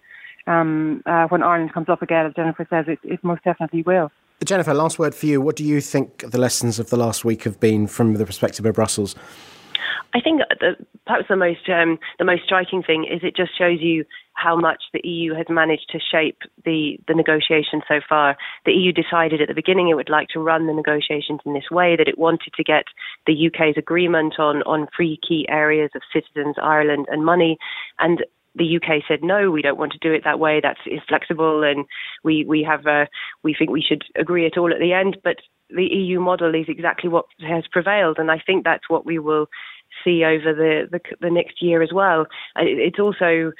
Um, 0.47 1.02
uh, 1.06 1.28
when 1.28 1.43
Ireland 1.43 1.74
comes 1.74 1.88
up 1.88 2.02
again, 2.02 2.26
as 2.26 2.34
Jennifer 2.34 2.67
says, 2.69 2.86
it, 2.88 3.00
it 3.04 3.24
most 3.24 3.43
definitely 3.43 3.84
will. 3.84 4.12
Jennifer, 4.43 4.73
last 4.73 4.97
word 4.97 5.13
for 5.13 5.27
you. 5.27 5.39
What 5.39 5.56
do 5.56 5.63
you 5.63 5.82
think 5.82 6.32
the 6.32 6.39
lessons 6.39 6.80
of 6.80 6.89
the 6.89 6.97
last 6.97 7.23
week 7.23 7.43
have 7.43 7.60
been 7.60 7.86
from 7.86 8.15
the 8.15 8.25
perspective 8.25 8.65
of 8.65 8.73
Brussels? 8.73 9.15
I 10.13 10.19
think 10.19 10.41
the, 10.60 10.75
perhaps 11.06 11.25
the 11.30 11.36
most 11.36 11.69
um, 11.69 11.97
the 12.19 12.25
most 12.25 12.43
striking 12.43 12.84
thing 12.84 13.06
is 13.06 13.21
it 13.23 13.36
just 13.36 13.58
shows 13.58 13.80
you 13.82 14.04
how 14.34 14.56
much 14.56 14.82
the 14.93 15.01
EU 15.08 15.34
has 15.36 15.45
managed 15.49 15.89
to 15.91 15.99
shape 15.99 16.39
the 16.65 16.97
the 17.08 17.13
negotiations 17.13 17.84
so 17.88 17.99
far. 18.08 18.36
The 18.65 18.73
EU 18.73 18.91
decided 18.91 19.41
at 19.41 19.47
the 19.47 19.54
beginning 19.54 19.89
it 19.89 19.95
would 19.95 20.10
like 20.10 20.27
to 20.30 20.39
run 20.39 20.67
the 20.67 20.73
negotiations 20.73 21.39
in 21.45 21.54
this 21.54 21.69
way 21.71 21.95
that 21.95 22.08
it 22.08 22.17
wanted 22.17 22.54
to 22.56 22.63
get 22.63 22.86
the 23.27 23.47
UK's 23.47 23.77
agreement 23.77 24.39
on 24.39 24.63
on 24.63 24.88
three 24.95 25.19
key 25.25 25.45
areas 25.49 25.91
of 25.95 26.01
citizens, 26.12 26.56
Ireland, 26.62 27.06
and 27.10 27.23
money, 27.23 27.58
and 27.99 28.25
the 28.56 28.78
UK 28.78 29.04
said 29.08 29.20
no, 29.24 29.50
we 29.50 29.62
don't 29.62 29.78
want 29.78 29.94
to 29.94 29.98
do 30.00 30.14
it 30.14 30.24
that 30.24 30.40
way. 30.40 30.60
That's 30.62 30.80
inflexible, 30.86 31.64
and 31.64 31.86
we 32.24 32.46
we 32.46 32.64
have 32.64 32.86
a, 32.86 33.08
we 33.44 33.56
think 33.58 33.72
we 33.72 33.82
should 33.82 34.04
agree 34.16 34.46
it 34.46 34.58
all 34.58 34.74
at 34.74 34.80
the 34.80 34.94
end. 34.94 35.18
But 35.24 35.38
the 35.70 35.86
EU 35.86 36.20
model 36.20 36.54
is 36.54 36.66
exactly 36.68 37.10
what 37.10 37.26
has 37.48 37.64
prevailed, 37.72 38.18
and 38.20 38.30
I 38.30 38.40
think 38.46 38.64
that's 38.64 38.90
what 38.90 39.06
we 39.06 39.20
will 39.20 39.48
see 40.04 40.24
over 40.24 40.54
the 40.54 40.88
the, 40.92 41.00
the 41.22 41.32
next 41.32 41.62
year 41.62 41.82
as 41.82 41.92
well. 41.94 42.26
It's 42.58 43.00
also 43.00 43.52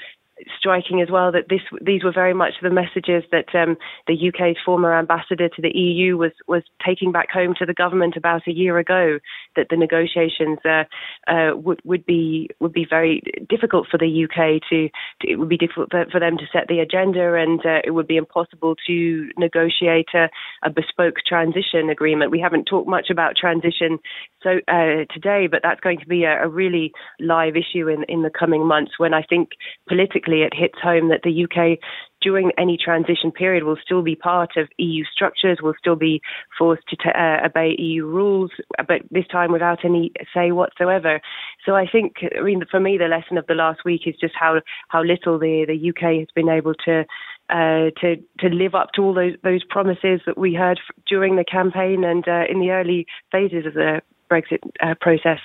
striking 0.56 1.00
as 1.00 1.10
well 1.10 1.30
that 1.32 1.48
this 1.48 1.60
these 1.80 2.02
were 2.02 2.12
very 2.12 2.34
much 2.34 2.54
the 2.62 2.70
messages 2.70 3.22
that 3.30 3.54
um, 3.54 3.76
the 4.06 4.28
UK's 4.28 4.56
former 4.64 4.96
ambassador 4.96 5.48
to 5.48 5.62
the 5.62 5.76
EU 5.76 6.16
was 6.16 6.32
was 6.48 6.62
taking 6.84 7.12
back 7.12 7.30
home 7.30 7.54
to 7.58 7.66
the 7.66 7.74
government 7.74 8.16
about 8.16 8.42
a 8.46 8.52
year 8.52 8.78
ago 8.78 9.18
that 9.56 9.66
the 9.70 9.76
negotiations 9.76 10.58
uh, 10.64 10.84
uh, 11.30 11.56
would 11.56 11.80
would 11.84 12.04
be 12.06 12.48
would 12.60 12.72
be 12.72 12.86
very 12.88 13.22
difficult 13.48 13.86
for 13.90 13.98
the 13.98 14.24
UK 14.24 14.62
to, 14.70 14.88
to 15.20 15.32
it 15.32 15.36
would 15.36 15.48
be 15.48 15.58
difficult 15.58 15.90
for, 15.90 16.06
for, 16.10 16.20
them 16.20 16.36
to 16.38 16.44
set 16.52 16.68
the 16.68 16.78
agenda 16.78 17.34
and 17.34 17.60
uh, 17.66 17.80
it 17.84 17.90
would 17.90 18.06
be 18.06 18.16
impossible 18.16 18.74
to 18.86 19.28
negotiate 19.36 20.08
a, 20.14 20.28
a, 20.62 20.70
bespoke 20.70 21.16
transition 21.26 21.90
agreement. 21.90 22.30
We 22.30 22.40
haven't 22.40 22.64
talked 22.64 22.88
much 22.88 23.10
about 23.10 23.36
transition 23.36 23.98
so 24.42 24.60
uh, 24.68 25.04
today, 25.12 25.48
but 25.50 25.60
that's 25.62 25.80
going 25.80 25.98
to 25.98 26.06
be 26.06 26.24
a, 26.24 26.44
a 26.44 26.48
really 26.48 26.92
live 27.20 27.54
issue 27.56 27.88
in 27.88 28.04
in 28.04 28.22
the 28.22 28.30
coming 28.30 28.66
months 28.66 28.92
when 28.98 29.14
I 29.14 29.22
think 29.22 29.50
politically 29.88 30.21
it 30.30 30.54
hits 30.54 30.78
home 30.80 31.08
that 31.08 31.22
the 31.22 31.44
UK 31.44 31.78
during 32.22 32.52
any 32.56 32.78
transition 32.82 33.32
period 33.32 33.64
will 33.64 33.76
still 33.82 34.02
be 34.02 34.14
part 34.14 34.56
of 34.56 34.68
EU 34.78 35.04
structures, 35.12 35.58
will 35.60 35.74
still 35.78 35.96
be 35.96 36.22
forced 36.56 36.84
to 36.88 37.08
uh, 37.08 37.46
obey 37.46 37.74
EU 37.78 38.06
rules, 38.06 38.50
but 38.76 39.02
this 39.10 39.26
time 39.26 39.52
without 39.52 39.84
any 39.84 40.12
say 40.32 40.52
whatsoever. 40.52 41.20
So 41.66 41.74
I 41.74 41.86
think, 41.90 42.14
I 42.38 42.42
mean, 42.42 42.62
for 42.70 42.80
me, 42.80 42.96
the 42.96 43.08
lesson 43.08 43.38
of 43.38 43.46
the 43.46 43.54
last 43.54 43.80
week 43.84 44.02
is 44.06 44.14
just 44.20 44.34
how 44.38 44.60
how 44.88 45.02
little 45.02 45.38
the 45.38 45.64
the 45.66 45.90
UK 45.90 46.20
has 46.20 46.28
been 46.34 46.48
able 46.48 46.74
to. 46.86 47.04
Uh, 47.50 47.90
to 48.00 48.16
to 48.38 48.48
live 48.48 48.74
up 48.74 48.92
to 48.94 49.02
all 49.02 49.12
those 49.12 49.34
those 49.42 49.62
promises 49.68 50.20
that 50.24 50.38
we 50.38 50.54
heard 50.54 50.80
during 51.06 51.36
the 51.36 51.44
campaign 51.44 52.02
and 52.02 52.26
uh, 52.26 52.44
in 52.48 52.60
the 52.60 52.70
early 52.70 53.04
phases 53.30 53.66
of 53.66 53.74
the 53.74 54.00
Brexit 54.30 54.60
uh, 54.80 54.94
process. 55.00 55.40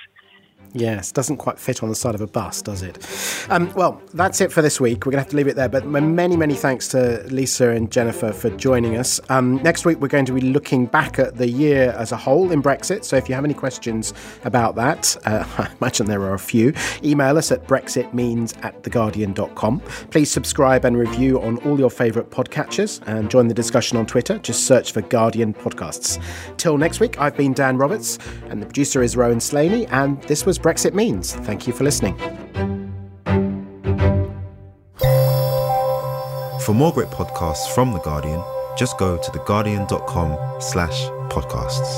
Yes, 0.78 1.12
doesn't 1.12 1.38
quite 1.38 1.60
fit 1.60 1.82
on 1.82 1.90
the 1.90 1.96
side 1.96 2.13
of 2.13 2.22
a 2.22 2.28
bus, 2.28 2.62
does 2.62 2.84
it? 2.84 3.04
Um, 3.50 3.74
well, 3.74 4.00
that's 4.13 4.42
it 4.42 4.52
for 4.52 4.62
this 4.62 4.80
week. 4.80 5.06
We're 5.06 5.12
going 5.12 5.18
to 5.18 5.24
have 5.24 5.32
to 5.32 5.36
leave 5.36 5.48
it 5.48 5.56
there. 5.56 5.70
But 5.70 5.88
many, 5.88 6.38
many 6.38 6.54
thanks 6.54 6.88
to 6.90 7.24
Lisa 7.30 7.72
and 7.72 7.92
Jennifer 7.92 8.32
for 8.32 8.52
joining 8.52 8.96
us. 8.96 9.20
Um, 9.30 9.56
next 9.63 9.86
week, 9.86 10.00
we're 10.00 10.08
going 10.08 10.26
to 10.26 10.34
be 10.34 10.42
looking 10.42 10.86
back 10.86 11.18
at 11.18 11.36
the 11.36 11.50
year 11.50 11.96
as 11.98 12.12
a 12.12 12.18
whole 12.18 12.52
in 12.52 12.62
Brexit. 12.62 13.04
So 13.04 13.16
if 13.16 13.28
you 13.28 13.34
have 13.34 13.44
any 13.44 13.56
questions 13.56 14.13
about 14.46 14.76
that, 14.76 15.18
uh, 15.26 15.46
I 15.58 15.72
imagine 15.82 16.06
there 16.06 16.22
are 16.22 16.36
a 16.36 16.40
few, 16.40 16.74
email 17.04 17.38
us 17.38 17.52
at 17.52 17.66
brexitmeans 17.66 18.63
at 18.63 18.84
theguardian.com. 18.84 19.80
Please 20.12 20.30
subscribe 20.30 20.86
and 20.86 20.96
review 20.96 21.42
on 21.42 21.58
all 21.60 21.80
your 21.80 21.90
favourite 21.90 22.30
podcatchers 22.30 23.02
and 23.08 23.32
join 23.32 23.48
the 23.48 23.54
discussion 23.54 23.98
on 23.98 24.06
Twitter. 24.06 24.38
Just 24.38 24.68
search 24.68 24.92
for 24.92 25.02
Guardian 25.02 25.56
Podcasts. 25.56 26.22
Till 26.58 26.78
next 26.78 27.00
week, 27.00 27.20
I've 27.20 27.36
been 27.36 27.54
Dan 27.54 27.78
Roberts, 27.78 28.20
and 28.50 28.62
the 28.62 28.68
producer 28.68 29.02
is 29.02 29.18
Rowan 29.18 29.40
Slaney, 29.40 29.88
and 29.88 30.22
this 30.24 30.46
was 30.46 30.60
Brexit 30.68 30.94
Means. 30.94 31.34
Thank 31.48 31.66
you 31.66 31.72
for 31.72 31.86
listening. 31.86 32.18
For 36.66 36.74
more 36.74 36.92
great 36.92 37.08
podcasts 37.08 37.74
from 37.74 37.94
The 37.94 38.00
Guardian, 38.00 38.44
just 38.78 38.98
go 38.98 39.18
to 39.18 39.32
theguardian.com 39.32 40.60
slash 40.60 41.06
podcasts. 41.30 41.94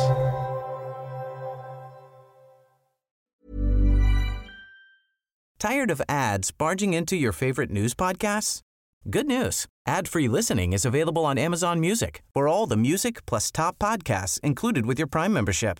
Tired 5.58 5.90
of 5.90 6.02
ads 6.08 6.52
barging 6.52 6.94
into 6.94 7.16
your 7.16 7.32
favorite 7.32 7.72
news 7.72 7.96
podcasts? 7.96 8.62
Good 9.10 9.26
news. 9.26 9.66
Ad-free 9.88 10.28
listening 10.28 10.74
is 10.74 10.86
available 10.86 11.26
on 11.26 11.40
Amazon 11.40 11.80
Music 11.80 12.22
for 12.36 12.48
all 12.48 12.68
the 12.68 12.78
music 12.78 13.26
plus 13.26 13.52
top 13.52 13.80
podcasts 13.80 14.40
included 14.42 14.86
with 14.86 15.00
your 15.00 15.08
Prime 15.08 15.34
membership. 15.34 15.80